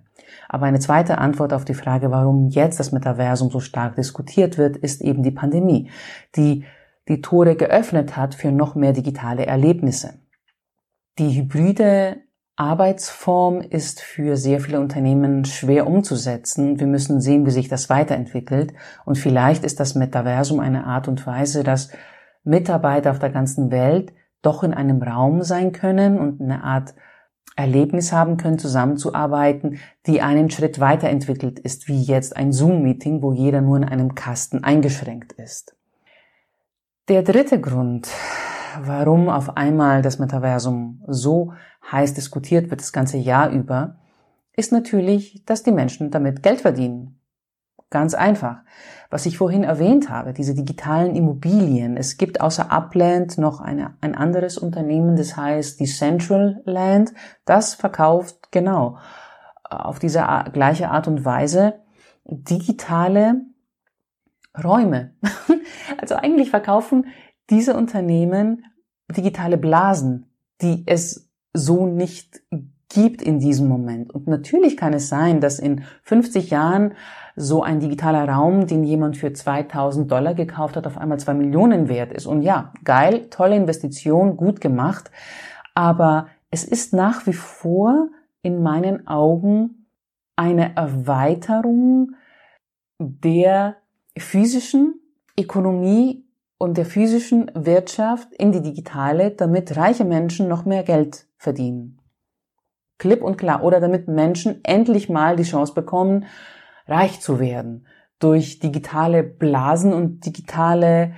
Aber 0.49 0.65
eine 0.65 0.79
zweite 0.79 1.17
Antwort 1.19 1.53
auf 1.53 1.65
die 1.65 1.73
Frage, 1.73 2.11
warum 2.11 2.47
jetzt 2.49 2.79
das 2.79 2.91
Metaversum 2.91 3.51
so 3.51 3.59
stark 3.59 3.95
diskutiert 3.95 4.57
wird, 4.57 4.77
ist 4.77 5.01
eben 5.01 5.21
die 5.21 5.31
Pandemie, 5.31 5.89
die 6.35 6.65
die 7.07 7.21
Tore 7.21 7.55
geöffnet 7.55 8.15
hat 8.15 8.33
für 8.33 8.51
noch 8.51 8.75
mehr 8.75 8.93
digitale 8.93 9.45
Erlebnisse. 9.45 10.19
Die 11.19 11.35
hybride 11.35 12.17
Arbeitsform 12.55 13.61
ist 13.61 14.01
für 14.01 14.37
sehr 14.37 14.59
viele 14.59 14.79
Unternehmen 14.79 15.43
schwer 15.45 15.87
umzusetzen. 15.87 16.79
Wir 16.79 16.87
müssen 16.87 17.19
sehen, 17.19 17.45
wie 17.47 17.51
sich 17.51 17.67
das 17.67 17.89
weiterentwickelt. 17.89 18.73
Und 19.05 19.17
vielleicht 19.17 19.63
ist 19.63 19.79
das 19.79 19.95
Metaversum 19.95 20.59
eine 20.59 20.85
Art 20.85 21.07
und 21.07 21.25
Weise, 21.25 21.63
dass 21.63 21.89
Mitarbeiter 22.43 23.11
auf 23.11 23.19
der 23.19 23.31
ganzen 23.31 23.71
Welt 23.71 24.13
doch 24.43 24.63
in 24.63 24.73
einem 24.73 25.01
Raum 25.01 25.41
sein 25.41 25.71
können 25.71 26.19
und 26.19 26.41
eine 26.41 26.63
Art 26.63 26.93
Erlebnis 27.55 28.11
haben 28.11 28.37
können, 28.37 28.59
zusammenzuarbeiten, 28.59 29.79
die 30.05 30.21
einen 30.21 30.49
Schritt 30.49 30.79
weiterentwickelt 30.79 31.59
ist, 31.59 31.87
wie 31.87 32.01
jetzt 32.01 32.35
ein 32.35 32.51
Zoom-Meeting, 32.51 33.21
wo 33.21 33.31
jeder 33.31 33.61
nur 33.61 33.77
in 33.77 33.83
einem 33.83 34.15
Kasten 34.15 34.63
eingeschränkt 34.63 35.33
ist. 35.33 35.75
Der 37.09 37.21
dritte 37.21 37.59
Grund, 37.59 38.07
warum 38.81 39.29
auf 39.29 39.57
einmal 39.57 40.01
das 40.01 40.19
Metaversum 40.19 41.03
so 41.07 41.53
heiß 41.91 42.13
diskutiert 42.13 42.69
wird, 42.69 42.81
das 42.81 42.93
ganze 42.93 43.17
Jahr 43.17 43.49
über, 43.49 43.97
ist 44.55 44.71
natürlich, 44.71 45.43
dass 45.45 45.63
die 45.63 45.71
Menschen 45.71 46.11
damit 46.11 46.43
Geld 46.43 46.61
verdienen. 46.61 47.19
Ganz 47.89 48.15
einfach. 48.15 48.61
Was 49.11 49.27
ich 49.27 49.37
vorhin 49.37 49.63
erwähnt 49.63 50.09
habe, 50.09 50.33
diese 50.33 50.55
digitalen 50.55 51.15
Immobilien. 51.15 51.95
Es 51.95 52.17
gibt 52.17 52.41
außer 52.41 52.71
Upland 52.71 53.37
noch 53.37 53.61
eine, 53.61 53.95
ein 54.01 54.15
anderes 54.15 54.57
Unternehmen, 54.57 55.15
das 55.15 55.37
heißt 55.37 55.79
Decentraland. 55.79 57.13
Das 57.45 57.75
verkauft 57.75 58.51
genau 58.51 58.97
auf 59.63 59.99
diese 59.99 60.25
gleiche 60.51 60.89
Art 60.89 61.07
und 61.07 61.25
Weise 61.25 61.75
digitale 62.25 63.41
Räume. 64.63 65.13
Also 65.97 66.15
eigentlich 66.15 66.49
verkaufen 66.49 67.07
diese 67.53 67.75
Unternehmen 67.75 68.65
digitale 69.15 69.57
Blasen, 69.57 70.25
die 70.61 70.83
es 70.85 71.29
so 71.53 71.85
nicht 71.85 72.41
gibt 72.89 73.21
in 73.21 73.39
diesem 73.39 73.67
Moment. 73.67 74.13
Und 74.13 74.27
natürlich 74.27 74.77
kann 74.77 74.93
es 74.93 75.09
sein, 75.09 75.39
dass 75.39 75.59
in 75.59 75.83
50 76.03 76.49
Jahren 76.49 76.93
so 77.35 77.63
ein 77.63 77.79
digitaler 77.79 78.27
Raum, 78.29 78.67
den 78.67 78.83
jemand 78.83 79.17
für 79.17 79.33
2000 79.33 80.11
Dollar 80.11 80.33
gekauft 80.33 80.75
hat, 80.75 80.85
auf 80.85 80.97
einmal 80.97 81.19
zwei 81.19 81.33
Millionen 81.33 81.89
wert 81.89 82.11
ist. 82.11 82.27
Und 82.27 82.43
ja, 82.43 82.73
geil, 82.83 83.27
tolle 83.29 83.55
Investition, 83.55 84.37
gut 84.37 84.61
gemacht. 84.61 85.09
Aber 85.73 86.27
es 86.51 86.63
ist 86.63 86.93
nach 86.93 87.25
wie 87.25 87.33
vor 87.33 88.09
in 88.43 88.61
meinen 88.61 89.07
Augen 89.07 89.87
eine 90.35 90.75
Erweiterung 90.75 92.15
der 92.99 93.77
physischen 94.17 94.99
Ökonomie 95.39 96.25
und 96.63 96.77
der 96.77 96.85
physischen 96.85 97.51
Wirtschaft 97.55 98.31
in 98.31 98.53
die 98.53 98.61
digitale, 98.61 99.31
damit 99.31 99.75
reiche 99.75 100.05
Menschen 100.05 100.47
noch 100.47 100.63
mehr 100.63 100.83
Geld 100.83 101.27
verdienen. 101.35 101.99
Klipp 102.97 103.21
und 103.21 103.35
klar. 103.35 103.63
Oder 103.63 103.81
damit 103.81 104.07
Menschen 104.07 104.63
endlich 104.63 105.09
mal 105.09 105.35
die 105.35 105.43
Chance 105.43 105.73
bekommen, 105.73 106.25
reich 106.87 107.19
zu 107.19 107.41
werden 107.41 107.85
durch 108.17 108.59
digitale 108.59 109.23
Blasen 109.23 109.93
und 109.93 110.25
digitale 110.25 111.15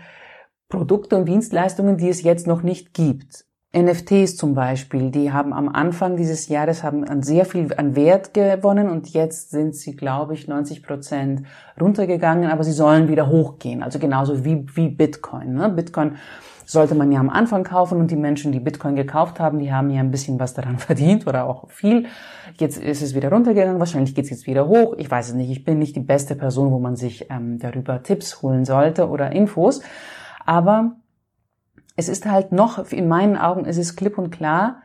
Produkte 0.67 1.15
und 1.15 1.25
Dienstleistungen, 1.25 1.97
die 1.97 2.09
es 2.09 2.23
jetzt 2.23 2.47
noch 2.47 2.63
nicht 2.63 2.95
gibt. 2.95 3.44
NFTs 3.75 4.37
zum 4.37 4.53
Beispiel, 4.53 5.11
die 5.11 5.33
haben 5.33 5.51
am 5.51 5.67
Anfang 5.67 6.15
dieses 6.15 6.47
Jahres 6.47 6.81
haben 6.81 7.03
an 7.03 7.23
sehr 7.23 7.45
viel 7.45 7.73
an 7.75 7.95
Wert 7.95 8.33
gewonnen 8.33 8.89
und 8.89 9.09
jetzt 9.09 9.51
sind 9.51 9.75
sie, 9.75 9.95
glaube 9.95 10.33
ich, 10.33 10.47
90 10.47 10.81
Prozent 10.81 11.43
runtergegangen, 11.79 12.49
aber 12.49 12.63
sie 12.63 12.71
sollen 12.71 13.09
wieder 13.09 13.27
hochgehen. 13.27 13.83
Also 13.83 13.99
genauso 13.99 14.45
wie, 14.45 14.65
wie 14.75 14.87
Bitcoin. 14.87 15.55
Ne? 15.55 15.67
Bitcoin 15.69 16.15
sollte 16.65 16.95
man 16.95 17.11
ja 17.11 17.19
am 17.19 17.29
Anfang 17.29 17.63
kaufen 17.63 17.99
und 17.99 18.09
die 18.11 18.15
Menschen, 18.15 18.51
die 18.51 18.61
Bitcoin 18.61 18.95
gekauft 18.95 19.39
haben, 19.39 19.59
die 19.59 19.73
haben 19.73 19.89
ja 19.89 19.99
ein 19.99 20.11
bisschen 20.11 20.39
was 20.39 20.53
daran 20.53 20.77
verdient 20.79 21.27
oder 21.27 21.45
auch 21.45 21.69
viel. 21.69 22.05
Jetzt 22.57 22.77
ist 22.77 23.01
es 23.01 23.13
wieder 23.13 23.29
runtergegangen, 23.29 23.79
wahrscheinlich 23.79 24.15
geht 24.15 24.23
es 24.23 24.31
jetzt 24.31 24.47
wieder 24.47 24.67
hoch. 24.67 24.95
Ich 24.97 25.11
weiß 25.11 25.29
es 25.29 25.33
nicht, 25.35 25.51
ich 25.51 25.65
bin 25.65 25.79
nicht 25.79 25.95
die 25.97 26.01
beste 26.01 26.35
Person, 26.35 26.71
wo 26.71 26.79
man 26.79 26.95
sich 26.95 27.29
ähm, 27.29 27.59
darüber 27.59 28.01
Tipps 28.01 28.41
holen 28.41 28.63
sollte 28.63 29.09
oder 29.09 29.33
Infos. 29.33 29.81
Aber 30.45 30.95
es 31.95 32.09
ist 32.09 32.25
halt 32.25 32.51
noch, 32.51 32.91
in 32.91 33.07
meinen 33.07 33.37
Augen 33.37 33.65
ist 33.65 33.77
es 33.77 33.95
klipp 33.95 34.17
und 34.17 34.29
klar, 34.29 34.81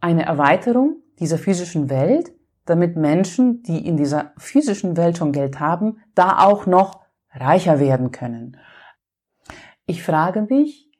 eine 0.00 0.24
Erweiterung 0.24 1.02
dieser 1.18 1.38
physischen 1.38 1.90
Welt, 1.90 2.32
damit 2.64 2.96
Menschen, 2.96 3.62
die 3.62 3.86
in 3.86 3.96
dieser 3.96 4.32
physischen 4.38 4.96
Welt 4.96 5.18
schon 5.18 5.32
Geld 5.32 5.60
haben, 5.60 5.98
da 6.14 6.44
auch 6.44 6.66
noch 6.66 7.02
reicher 7.32 7.78
werden 7.78 8.10
können. 8.10 8.56
Ich 9.86 10.02
frage 10.02 10.42
mich, 10.42 10.90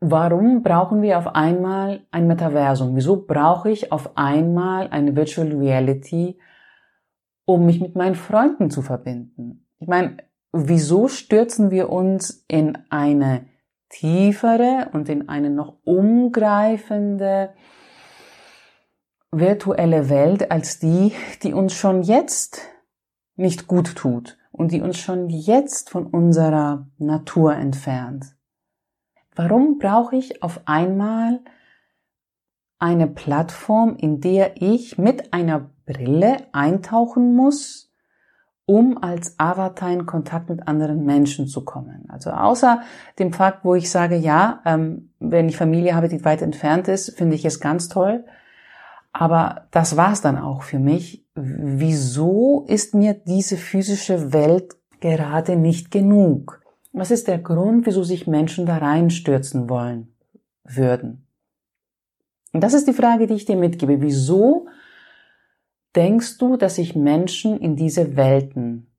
warum 0.00 0.62
brauchen 0.62 1.02
wir 1.02 1.18
auf 1.18 1.34
einmal 1.34 2.04
ein 2.10 2.26
Metaversum? 2.26 2.96
Wieso 2.96 3.24
brauche 3.24 3.70
ich 3.70 3.92
auf 3.92 4.16
einmal 4.16 4.88
eine 4.88 5.14
Virtual 5.14 5.52
Reality, 5.52 6.38
um 7.44 7.66
mich 7.66 7.80
mit 7.80 7.94
meinen 7.94 8.16
Freunden 8.16 8.70
zu 8.70 8.82
verbinden? 8.82 9.66
Ich 9.78 9.88
meine, 9.88 10.16
wieso 10.52 11.08
stürzen 11.08 11.70
wir 11.70 11.90
uns 11.90 12.44
in 12.48 12.78
eine 12.90 13.46
tiefere 13.92 14.90
und 14.92 15.08
in 15.08 15.28
eine 15.28 15.50
noch 15.50 15.76
umgreifende 15.84 17.54
virtuelle 19.30 20.10
Welt 20.10 20.50
als 20.50 20.80
die, 20.80 21.12
die 21.42 21.54
uns 21.54 21.72
schon 21.72 22.02
jetzt 22.02 22.60
nicht 23.36 23.66
gut 23.66 23.94
tut? 23.94 24.36
und 24.52 24.70
die 24.70 24.82
uns 24.82 24.98
schon 24.98 25.28
jetzt 25.28 25.90
von 25.90 26.06
unserer 26.06 26.86
Natur 26.98 27.54
entfernt. 27.54 28.36
Warum 29.34 29.78
brauche 29.78 30.14
ich 30.16 30.42
auf 30.42 30.60
einmal 30.66 31.40
eine 32.78 33.06
Plattform, 33.06 33.96
in 33.96 34.20
der 34.20 34.60
ich 34.60 34.98
mit 34.98 35.32
einer 35.32 35.70
Brille 35.86 36.48
eintauchen 36.52 37.34
muss, 37.34 37.91
um 38.66 39.02
als 39.02 39.38
Avatar 39.38 39.90
in 39.90 40.06
Kontakt 40.06 40.48
mit 40.48 40.68
anderen 40.68 41.04
Menschen 41.04 41.46
zu 41.46 41.64
kommen. 41.64 42.06
Also 42.08 42.30
außer 42.30 42.82
dem 43.18 43.32
Fakt, 43.32 43.64
wo 43.64 43.74
ich 43.74 43.90
sage, 43.90 44.16
ja, 44.16 44.60
ähm, 44.64 45.10
wenn 45.18 45.48
ich 45.48 45.56
Familie 45.56 45.94
habe, 45.94 46.08
die 46.08 46.24
weit 46.24 46.42
entfernt 46.42 46.88
ist, 46.88 47.16
finde 47.16 47.34
ich 47.34 47.44
es 47.44 47.60
ganz 47.60 47.88
toll. 47.88 48.24
Aber 49.12 49.66
das 49.72 49.96
war's 49.96 50.20
dann 50.20 50.38
auch 50.38 50.62
für 50.62 50.78
mich 50.78 51.22
wieso 51.34 52.64
ist 52.68 52.94
mir 52.94 53.14
diese 53.14 53.56
physische 53.56 54.32
Welt 54.32 54.76
gerade 55.00 55.56
nicht 55.56 55.90
genug? 55.90 56.60
Was 56.92 57.10
ist 57.10 57.28
der 57.28 57.38
Grund, 57.38 57.86
wieso 57.86 58.02
sich 58.02 58.26
Menschen 58.26 58.66
da 58.66 58.78
reinstürzen 58.78 59.70
wollen 59.70 60.14
würden? 60.64 61.26
Und 62.52 62.62
das 62.62 62.74
ist 62.74 62.86
die 62.86 62.92
Frage, 62.92 63.26
die 63.26 63.34
ich 63.34 63.46
dir 63.46 63.56
mitgebe. 63.56 64.02
Wieso 64.02 64.66
denkst 65.96 66.38
du, 66.38 66.56
dass 66.56 66.76
sich 66.76 66.96
Menschen 66.96 67.58
in 67.58 67.76
diese 67.76 68.16
Welten 68.16 68.92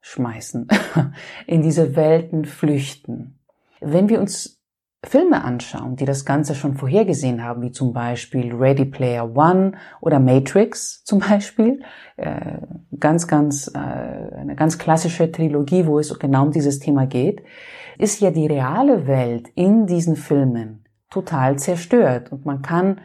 schmeißen, 0.00 0.68
in 1.46 1.62
diese 1.62 1.96
Welten 1.96 2.44
flüchten? 2.44 3.38
Wenn 3.80 4.08
wir 4.08 4.20
uns 4.20 4.56
Filme 5.04 5.44
anschauen, 5.44 5.96
die 5.96 6.04
das 6.04 6.24
Ganze 6.24 6.54
schon 6.54 6.74
vorhergesehen 6.74 7.42
haben, 7.42 7.62
wie 7.62 7.70
zum 7.70 7.92
Beispiel 7.92 8.52
Ready 8.52 8.84
Player 8.84 9.36
One 9.36 9.72
oder 10.00 10.18
Matrix 10.18 11.04
zum 11.04 11.20
Beispiel, 11.20 11.82
äh, 12.16 12.58
ganz, 12.98 13.28
ganz, 13.28 13.70
äh, 13.72 13.78
eine 13.78 14.56
ganz 14.56 14.78
klassische 14.78 15.30
Trilogie, 15.30 15.86
wo 15.86 15.98
es 15.98 16.18
genau 16.18 16.46
um 16.46 16.50
dieses 16.50 16.78
Thema 16.78 17.06
geht, 17.06 17.42
ist 17.98 18.20
ja 18.20 18.30
die 18.30 18.46
reale 18.46 19.06
Welt 19.06 19.48
in 19.54 19.86
diesen 19.86 20.16
Filmen 20.16 20.84
total 21.10 21.58
zerstört 21.58 22.32
und 22.32 22.44
man 22.44 22.62
kann 22.62 23.00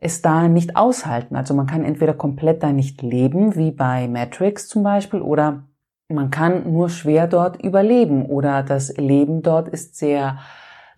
es 0.00 0.22
da 0.22 0.48
nicht 0.48 0.76
aushalten. 0.76 1.36
Also 1.36 1.54
man 1.54 1.66
kann 1.66 1.84
entweder 1.84 2.14
komplett 2.14 2.62
da 2.62 2.72
nicht 2.72 3.02
leben, 3.02 3.56
wie 3.56 3.70
bei 3.70 4.08
Matrix 4.08 4.68
zum 4.68 4.82
Beispiel, 4.82 5.20
oder 5.20 5.64
man 6.08 6.30
kann 6.30 6.72
nur 6.72 6.88
schwer 6.88 7.26
dort 7.26 7.62
überleben 7.62 8.26
oder 8.26 8.62
das 8.62 8.96
Leben 8.96 9.42
dort 9.42 9.68
ist 9.68 9.96
sehr 9.96 10.38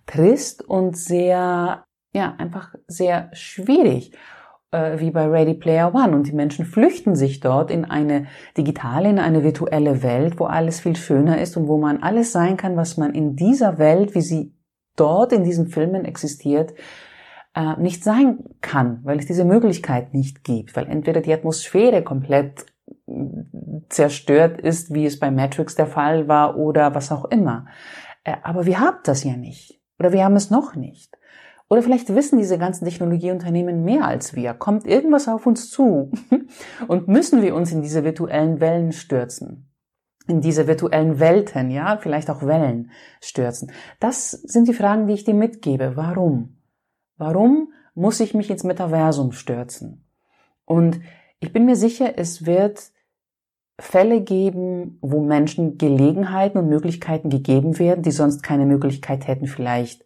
trist 0.07 0.63
und 0.63 0.97
sehr, 0.97 1.85
ja, 2.13 2.35
einfach 2.37 2.75
sehr 2.87 3.31
schwierig, 3.33 4.13
äh, 4.71 4.99
wie 4.99 5.11
bei 5.11 5.27
Ready 5.27 5.55
Player 5.55 5.95
One. 5.95 6.15
Und 6.15 6.27
die 6.27 6.35
Menschen 6.35 6.67
flüchten 6.67 7.15
sich 7.15 7.41
dort 7.41 7.71
in 7.71 7.85
eine 7.87 8.27
digitale, 8.57 9.09
in 9.09 9.19
eine 9.19 9.45
virtuelle 9.45 10.03
Welt, 10.03 10.39
wo 10.39 10.45
alles 10.45 10.81
viel 10.81 10.97
schöner 10.97 11.41
ist 11.41 11.57
und 11.57 11.69
wo 11.69 11.79
man 11.79 12.03
alles 12.03 12.33
sein 12.33 12.57
kann, 12.57 12.77
was 12.77 12.97
man 12.97 13.15
in 13.15 13.37
dieser 13.37 13.79
Welt, 13.79 14.15
wie 14.15 14.23
sie 14.23 14.55
dort 14.97 15.33
in 15.33 15.45
diesen 15.45 15.69
Filmen 15.69 16.05
existiert, 16.05 16.75
äh, 17.55 17.77
nicht 17.81 18.05
sein 18.05 18.45
kann, 18.61 19.01
weil 19.05 19.19
es 19.19 19.27
diese 19.27 19.45
Möglichkeit 19.45 20.15
nicht 20.15 20.45
gibt, 20.45 20.77
weil 20.77 20.89
entweder 20.89 21.21
die 21.21 21.33
Atmosphäre 21.33 22.03
komplett 22.03 22.67
zerstört 23.89 24.61
ist, 24.61 24.93
wie 24.93 25.07
es 25.07 25.19
bei 25.19 25.31
Matrix 25.31 25.75
der 25.75 25.87
Fall 25.87 26.29
war 26.29 26.57
oder 26.57 26.95
was 26.95 27.13
auch 27.13 27.25
immer. 27.27 27.67
Äh, 28.25 28.37
aber 28.43 28.67
wir 28.67 28.81
haben 28.81 28.99
das 29.05 29.25
ja 29.25 29.37
nicht. 29.37 29.81
Oder 29.99 30.13
wir 30.13 30.25
haben 30.25 30.37
es 30.37 30.51
noch 30.51 30.75
nicht. 30.75 31.17
Oder 31.69 31.83
vielleicht 31.83 32.15
wissen 32.15 32.39
diese 32.39 32.59
ganzen 32.59 32.85
Technologieunternehmen 32.87 33.85
mehr 33.85 34.05
als 34.05 34.35
wir. 34.35 34.55
Kommt 34.55 34.87
irgendwas 34.87 35.29
auf 35.29 35.47
uns 35.47 35.71
zu? 35.71 36.11
Und 36.89 37.09
müssen 37.09 37.43
wir 37.43 37.55
uns 37.55 37.73
in 37.73 37.83
diese 37.83 38.05
virtuellen 38.05 38.61
Wellen 38.61 38.93
stürzen? 38.93 39.71
In 40.27 40.41
diese 40.41 40.67
virtuellen 40.67 41.21
Welten, 41.21 41.71
ja, 41.71 41.97
vielleicht 41.99 42.31
auch 42.31 42.43
Wellen 42.43 42.91
stürzen. 43.21 43.73
Das 43.99 44.31
sind 44.31 44.69
die 44.69 44.75
Fragen, 44.75 45.07
die 45.07 45.15
ich 45.15 45.25
dir 45.25 45.35
mitgebe. 45.35 45.93
Warum? 45.95 46.58
Warum 47.19 47.73
muss 47.95 48.21
ich 48.21 48.33
mich 48.33 48.51
ins 48.51 48.65
Metaversum 48.65 49.33
stürzen? 49.33 50.05
Und 50.65 51.01
ich 51.41 51.53
bin 51.53 51.67
mir 51.67 51.77
sicher, 51.77 52.17
es 52.17 52.47
wird 52.47 52.91
Fälle 53.81 54.23
geben, 54.23 54.99
wo 55.01 55.23
Menschen 55.23 55.79
Gelegenheiten 55.79 56.59
und 56.59 56.69
Möglichkeiten 56.69 57.31
gegeben 57.31 57.79
werden, 57.79 58.03
die 58.03 58.11
sonst 58.11 58.43
keine 58.43 58.67
Möglichkeit 58.67 59.27
hätten, 59.27 59.47
vielleicht 59.47 60.03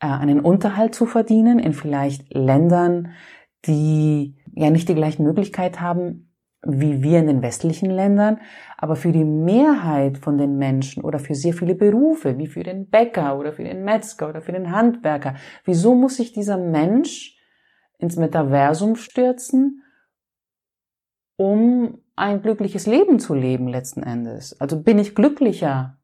äh, 0.00 0.06
einen 0.06 0.40
Unterhalt 0.40 0.94
zu 0.94 1.06
verdienen 1.06 1.58
in 1.58 1.72
vielleicht 1.72 2.32
Ländern, 2.34 3.12
die 3.66 4.36
ja 4.54 4.70
nicht 4.70 4.88
die 4.88 4.94
gleichen 4.94 5.24
Möglichkeiten 5.24 5.80
haben 5.80 6.32
wie 6.64 7.02
wir 7.02 7.18
in 7.18 7.26
den 7.26 7.42
westlichen 7.42 7.90
Ländern, 7.90 8.40
aber 8.82 8.96
für 8.96 9.12
die 9.12 9.24
Mehrheit 9.24 10.18
von 10.18 10.38
den 10.38 10.58
Menschen 10.58 11.04
oder 11.04 11.20
für 11.20 11.36
sehr 11.36 11.54
viele 11.54 11.76
Berufe, 11.76 12.36
wie 12.36 12.48
für 12.48 12.64
den 12.64 12.90
Bäcker 12.90 13.38
oder 13.38 13.52
für 13.52 13.62
den 13.62 13.84
Metzger 13.84 14.28
oder 14.28 14.42
für 14.42 14.50
den 14.50 14.72
Handwerker, 14.72 15.36
wieso 15.64 15.94
muss 15.94 16.16
sich 16.16 16.32
dieser 16.32 16.58
Mensch 16.58 17.38
ins 17.98 18.16
Metaversum 18.16 18.96
stürzen, 18.96 19.84
um 21.36 22.00
ein 22.16 22.42
glückliches 22.42 22.88
Leben 22.88 23.20
zu 23.20 23.34
leben 23.34 23.68
letzten 23.68 24.02
Endes? 24.02 24.60
Also 24.60 24.82
bin 24.82 24.98
ich 24.98 25.14
glücklicher 25.14 26.00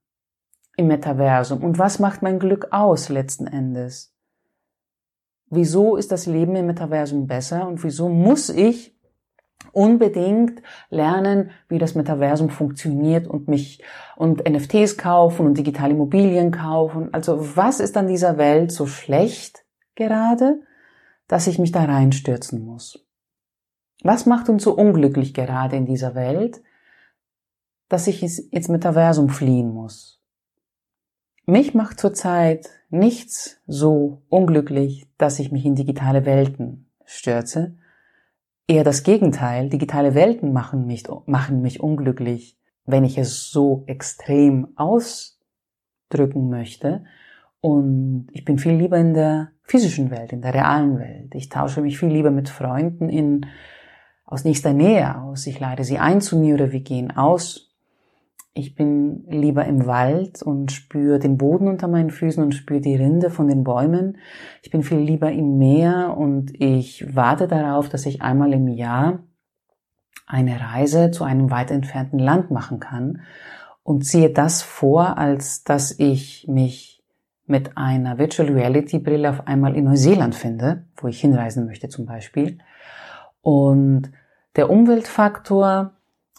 im 0.76 0.86
Metaversum 0.86 1.64
und 1.64 1.80
was 1.80 1.98
macht 1.98 2.22
mein 2.22 2.38
Glück 2.38 2.68
aus 2.70 3.08
letzten 3.08 3.48
Endes? 3.48 4.14
Wieso 5.50 5.96
ist 5.96 6.12
das 6.12 6.26
Leben 6.26 6.54
im 6.54 6.66
Metaversum 6.66 7.26
besser 7.26 7.66
und 7.66 7.82
wieso 7.82 8.08
muss 8.08 8.50
ich 8.50 8.96
unbedingt 9.72 10.62
lernen, 10.90 11.50
wie 11.68 11.78
das 11.78 11.94
Metaversum 11.94 12.50
funktioniert 12.50 13.26
und 13.26 13.48
mich 13.48 13.82
und 14.16 14.48
NFTs 14.48 14.96
kaufen 14.96 15.46
und 15.46 15.58
digitale 15.58 15.92
Immobilien 15.92 16.50
kaufen. 16.50 17.12
Also 17.12 17.56
was 17.56 17.80
ist 17.80 17.96
an 17.96 18.08
dieser 18.08 18.38
Welt 18.38 18.72
so 18.72 18.86
schlecht 18.86 19.64
gerade, 19.94 20.60
dass 21.26 21.46
ich 21.46 21.58
mich 21.58 21.72
da 21.72 21.84
reinstürzen 21.84 22.64
muss? 22.64 23.06
Was 24.02 24.26
macht 24.26 24.48
uns 24.48 24.62
so 24.62 24.74
unglücklich 24.74 25.34
gerade 25.34 25.76
in 25.76 25.86
dieser 25.86 26.14
Welt, 26.14 26.62
dass 27.88 28.06
ich 28.06 28.22
ins 28.22 28.68
Metaversum 28.68 29.28
fliehen 29.28 29.72
muss? 29.72 30.22
Mich 31.46 31.74
macht 31.74 31.98
zurzeit 31.98 32.68
nichts 32.90 33.60
so 33.66 34.22
unglücklich, 34.28 35.08
dass 35.18 35.38
ich 35.38 35.50
mich 35.50 35.64
in 35.64 35.74
digitale 35.74 36.26
Welten 36.26 36.90
stürze, 37.04 37.76
Eher 38.70 38.84
das 38.84 39.02
Gegenteil. 39.02 39.70
Digitale 39.70 40.14
Welten 40.14 40.52
machen 40.52 40.86
mich, 40.86 41.04
machen 41.24 41.62
mich 41.62 41.80
unglücklich, 41.80 42.58
wenn 42.84 43.02
ich 43.02 43.16
es 43.16 43.50
so 43.50 43.82
extrem 43.86 44.68
ausdrücken 44.76 46.50
möchte. 46.50 47.04
Und 47.62 48.28
ich 48.30 48.44
bin 48.44 48.58
viel 48.58 48.74
lieber 48.74 48.98
in 48.98 49.14
der 49.14 49.52
physischen 49.62 50.10
Welt, 50.10 50.32
in 50.32 50.42
der 50.42 50.52
realen 50.52 50.98
Welt. 50.98 51.34
Ich 51.34 51.48
tausche 51.48 51.80
mich 51.80 51.98
viel 51.98 52.10
lieber 52.10 52.30
mit 52.30 52.50
Freunden 52.50 53.08
in, 53.08 53.46
aus 54.26 54.44
nächster 54.44 54.74
Nähe 54.74 55.18
aus. 55.18 55.46
Ich 55.46 55.58
lade 55.58 55.82
sie 55.82 55.98
ein 55.98 56.20
zu 56.20 56.38
mir 56.38 56.54
oder 56.54 56.70
wir 56.70 56.80
gehen 56.80 57.10
aus 57.16 57.67
ich 58.58 58.74
bin 58.74 59.24
lieber 59.28 59.64
im 59.66 59.86
Wald 59.86 60.42
und 60.42 60.72
spüre 60.72 61.20
den 61.20 61.38
Boden 61.38 61.68
unter 61.68 61.86
meinen 61.86 62.10
Füßen 62.10 62.42
und 62.42 62.56
spüre 62.56 62.80
die 62.80 62.96
Rinde 62.96 63.30
von 63.30 63.46
den 63.46 63.62
Bäumen. 63.62 64.18
Ich 64.62 64.70
bin 64.70 64.82
viel 64.82 64.98
lieber 64.98 65.30
im 65.30 65.58
Meer 65.58 66.16
und 66.18 66.60
ich 66.60 67.14
warte 67.14 67.46
darauf, 67.46 67.88
dass 67.88 68.04
ich 68.04 68.20
einmal 68.20 68.52
im 68.52 68.66
Jahr 68.66 69.20
eine 70.26 70.60
Reise 70.60 71.12
zu 71.12 71.22
einem 71.22 71.52
weit 71.52 71.70
entfernten 71.70 72.18
Land 72.18 72.50
machen 72.50 72.80
kann 72.80 73.20
und 73.84 74.04
ziehe 74.04 74.30
das 74.30 74.60
vor, 74.62 75.16
als 75.18 75.62
dass 75.62 75.96
ich 75.98 76.46
mich 76.48 77.04
mit 77.46 77.76
einer 77.78 78.18
Virtual 78.18 78.50
Reality 78.50 78.98
Brille 78.98 79.30
auf 79.30 79.46
einmal 79.46 79.76
in 79.76 79.84
Neuseeland 79.84 80.34
finde, 80.34 80.84
wo 80.96 81.06
ich 81.06 81.20
hinreisen 81.20 81.64
möchte 81.64 81.88
zum 81.88 82.06
Beispiel. 82.06 82.58
Und 83.40 84.10
der 84.56 84.68
Umweltfaktor, 84.68 85.92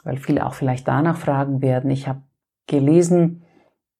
weil 0.03 0.17
viele 0.17 0.45
auch 0.45 0.53
vielleicht 0.53 0.87
danach 0.87 1.17
fragen 1.17 1.61
werden. 1.61 1.89
Ich 1.91 2.07
habe 2.07 2.21
gelesen, 2.67 3.43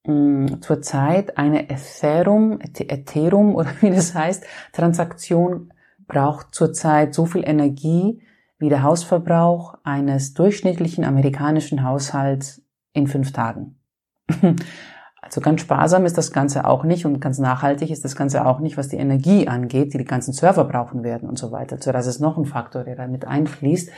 hm, 0.05 0.61
zurzeit 0.61 1.37
eine 1.37 1.69
Ethereum, 1.69 2.59
Ethereum 2.61 3.55
oder 3.55 3.69
wie 3.81 3.89
das 3.89 4.15
heißt, 4.15 4.45
Transaktion 4.73 5.73
braucht 6.07 6.55
zurzeit 6.55 7.13
so 7.13 7.25
viel 7.25 7.47
Energie 7.47 8.21
wie 8.57 8.69
der 8.69 8.83
Hausverbrauch 8.83 9.77
eines 9.83 10.33
durchschnittlichen 10.33 11.05
amerikanischen 11.05 11.83
Haushalts 11.83 12.61
in 12.93 13.07
fünf 13.07 13.31
Tagen. 13.31 13.79
Also 15.21 15.41
ganz 15.41 15.61
sparsam 15.61 16.05
ist 16.05 16.17
das 16.17 16.31
Ganze 16.31 16.65
auch 16.65 16.83
nicht 16.83 17.05
und 17.05 17.19
ganz 17.19 17.39
nachhaltig 17.39 17.91
ist 17.91 18.05
das 18.05 18.15
Ganze 18.15 18.45
auch 18.45 18.59
nicht, 18.59 18.77
was 18.77 18.87
die 18.87 18.95
Energie 18.95 19.47
angeht, 19.47 19.93
die 19.93 19.97
die 19.97 20.05
ganzen 20.05 20.33
Server 20.33 20.63
brauchen 20.63 21.03
werden 21.03 21.27
und 21.27 21.37
so 21.37 21.51
weiter. 21.51 21.75
Also 21.75 21.91
das 21.91 22.07
ist 22.07 22.19
noch 22.19 22.37
ein 22.37 22.45
Faktor, 22.45 22.83
der 22.83 22.95
da 22.95 23.05
mit 23.05 23.25
einfließt 23.25 23.91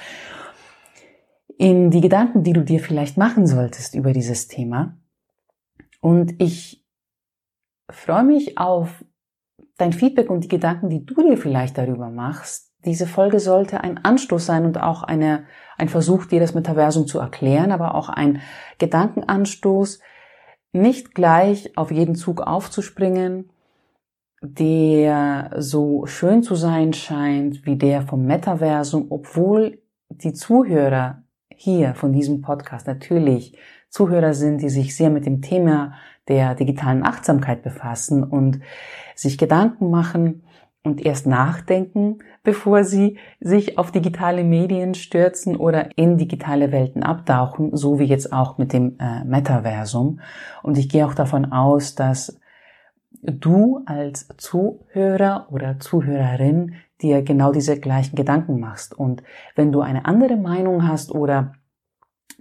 in 1.62 1.92
die 1.92 2.02
Gedanken, 2.02 2.42
die 2.42 2.54
du 2.54 2.64
dir 2.64 2.80
vielleicht 2.80 3.18
machen 3.18 3.46
solltest 3.46 3.94
über 3.94 4.14
dieses 4.14 4.48
Thema. 4.48 4.98
Und 6.00 6.42
ich 6.42 6.84
freue 7.88 8.24
mich 8.24 8.58
auf 8.58 9.06
dein 9.78 9.94
Feedback 9.94 10.32
und 10.32 10.44
die 10.44 10.48
Gedanken, 10.48 10.90
die 10.90 11.06
du 11.06 11.22
dir 11.22 11.38
vielleicht 11.38 11.78
darüber 11.78 12.10
machst. 12.10 12.72
Diese 12.84 13.06
Folge 13.06 13.40
sollte 13.40 13.82
ein 13.82 14.04
Anstoß 14.04 14.44
sein 14.44 14.66
und 14.66 14.82
auch 14.82 15.04
eine, 15.04 15.46
ein 15.78 15.88
Versuch, 15.88 16.26
dir 16.26 16.40
das 16.40 16.56
Metaversum 16.56 17.06
zu 17.06 17.20
erklären, 17.20 17.72
aber 17.72 17.94
auch 17.94 18.10
ein 18.10 18.42
Gedankenanstoß, 18.80 20.00
nicht 20.72 21.14
gleich 21.14 21.78
auf 21.78 21.92
jeden 21.92 22.16
Zug 22.16 22.42
aufzuspringen, 22.42 23.52
der 24.42 25.52
so 25.60 26.08
schön 26.08 26.42
zu 26.42 26.56
sein 26.56 26.94
scheint 26.94 27.68
wie 27.68 27.76
der 27.76 28.02
vom 28.02 28.26
Metaversum, 28.26 29.06
obwohl 29.12 29.84
die 30.10 30.34
Zuhörer 30.34 31.22
hier 31.64 31.94
von 31.94 32.12
diesem 32.12 32.42
Podcast 32.42 32.88
natürlich 32.88 33.56
Zuhörer 33.88 34.34
sind, 34.34 34.64
die 34.64 34.70
sich 34.70 34.96
sehr 34.96 35.12
mit 35.12 35.28
dem 35.28 35.42
Thema 35.42 35.94
der 36.28 36.56
digitalen 36.56 37.06
Achtsamkeit 37.06 37.62
befassen 37.62 38.24
und 38.24 38.62
sich 39.16 39.38
Gedanken 39.38 39.92
machen 39.92 40.42
und 40.84 41.06
erst 41.06 41.28
nachdenken, 41.28 42.18
bevor 42.44 42.84
sie 42.84 43.20
sich 43.40 43.78
auf 43.78 43.92
digitale 43.92 44.44
Medien 44.44 44.96
stürzen 44.96 45.56
oder 45.56 45.96
in 45.98 46.18
digitale 46.18 46.72
Welten 46.72 47.04
abtauchen, 47.04 47.76
so 47.78 48.00
wie 48.00 48.06
jetzt 48.06 48.34
auch 48.34 48.58
mit 48.58 48.74
dem 48.74 48.98
äh, 48.98 49.24
Metaversum. 49.24 50.20
Und 50.64 50.80
ich 50.80 50.90
gehe 50.90 51.06
auch 51.06 51.14
davon 51.14 51.52
aus, 51.52 51.94
dass 51.94 52.41
du 53.24 53.82
als 53.86 54.28
Zuhörer 54.38 55.48
oder 55.52 55.80
Zuhörerin 55.80 56.76
dir 57.02 57.22
genau 57.22 57.52
diese 57.52 57.80
gleichen 57.80 58.16
Gedanken 58.16 58.60
machst. 58.60 58.94
Und 58.94 59.24
wenn 59.56 59.72
du 59.72 59.82
eine 59.82 60.06
andere 60.06 60.38
Meinung 60.38 60.88
hast 60.88 61.12
oder 61.12 61.54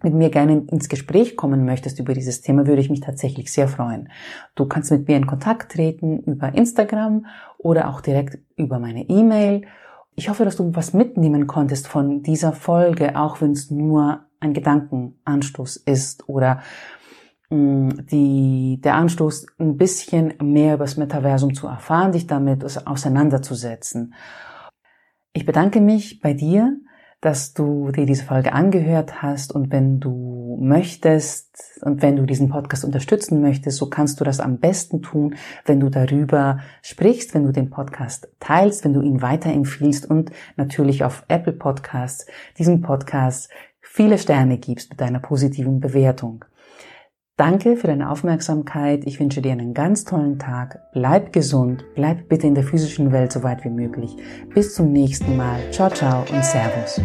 mit 0.03 0.15
mir 0.15 0.31
gerne 0.31 0.65
ins 0.71 0.89
Gespräch 0.89 1.37
kommen 1.37 1.65
möchtest 1.65 1.99
über 1.99 2.15
dieses 2.15 2.41
Thema, 2.41 2.67
würde 2.67 2.81
ich 2.81 2.91
mich 2.91 3.01
tatsächlich 3.01 3.53
sehr 3.53 3.69
freuen. 3.69 4.09
Du 4.55 4.67
kannst 4.67 4.91
mit 4.91 5.09
mir 5.09 5.17
in 5.17 5.27
Kontakt 5.27 5.73
treten 5.73 6.21
über 6.21 6.55
Instagram 6.55 7.27
oder 7.59 7.91
auch 7.91 8.01
direkt 8.01 8.39
über 8.57 8.79
meine 8.79 9.09
E-Mail. 9.09 9.67
Ich 10.15 10.29
hoffe, 10.29 10.45
dass 10.45 10.57
du 10.57 10.75
was 10.75 10.95
mitnehmen 10.95 11.47
konntest 11.47 11.87
von 11.87 12.23
dieser 12.23 12.53
Folge, 12.53 13.17
auch 13.17 13.41
wenn 13.41 13.53
es 13.53 13.71
nur 13.71 14.21
ein 14.41 14.55
Gedankenanstoß 14.55 15.77
ist 15.77 16.29
oder 16.29 16.63
die, 17.51 18.81
der 18.83 18.95
Anstoß, 18.95 19.47
ein 19.59 19.77
bisschen 19.77 20.35
mehr 20.41 20.75
über 20.75 20.85
das 20.85 20.97
Metaversum 20.97 21.55
zu 21.55 21.67
erfahren, 21.67 22.13
dich 22.13 22.27
damit 22.27 22.65
auseinanderzusetzen. 22.87 24.15
Ich 25.33 25.47
bedanke 25.47 25.81
mich 25.81 26.21
bei 26.21 26.33
dir, 26.33 26.77
dass 27.21 27.53
du 27.53 27.91
dir 27.91 28.07
diese 28.07 28.25
Folge 28.25 28.55
angehört 28.55 29.21
hast 29.21 29.53
und 29.53 29.71
wenn 29.71 30.01
du 30.01 30.57
möchtest 30.61 31.81
und 31.83 32.01
wenn 32.01 32.17
du 32.17 32.25
diesen 32.25 32.49
Podcast 32.49 32.85
unterstützen 32.85 33.43
möchtest, 33.43 33.77
so 33.77 33.91
kannst 33.91 34.21
du 34.21 34.25
das 34.25 34.41
am 34.41 34.59
besten 34.59 35.03
tun, 35.03 35.35
wenn 35.67 35.81
du 35.81 35.91
darüber 35.91 36.61
sprichst, 36.83 37.35
wenn 37.35 37.45
du 37.45 37.53
den 37.53 37.69
Podcast 37.69 38.29
teilst, 38.41 38.85
wenn 38.85 38.95
du 38.95 39.03
ihn 39.03 39.21
weiterempfiehlst 39.21 40.09
und 40.09 40.31
natürlich 40.57 41.05
auf 41.05 41.25
Apple 41.29 41.53
Podcasts 41.53 42.27
diesem 42.59 42.81
Podcast 42.81 43.51
viele 43.81 44.17
Sterne 44.17 44.57
gibst 44.57 44.91
mit 44.91 45.01
deiner 45.01 45.21
positiven 45.21 45.81
Bewertung. 45.81 46.45
Danke 47.41 47.77
für 47.77 47.87
deine 47.87 48.11
Aufmerksamkeit. 48.11 49.07
Ich 49.07 49.19
wünsche 49.19 49.41
dir 49.41 49.53
einen 49.53 49.73
ganz 49.73 50.05
tollen 50.05 50.39
Tag. 50.39 50.83
Bleib 50.93 51.33
gesund. 51.33 51.83
Bleib 51.95 52.29
bitte 52.29 52.47
in 52.47 52.55
der 52.55 52.65
physischen 52.65 53.13
Welt 53.13 53.33
so 53.33 53.43
weit 53.43 53.65
wie 53.65 53.71
möglich. 53.71 54.15
Bis 54.55 54.75
zum 54.75 54.93
nächsten 54.93 55.39
Mal. 55.39 55.59
Ciao, 55.71 55.89
ciao 55.89 56.23
und 56.31 56.45
Servus. 56.45 57.01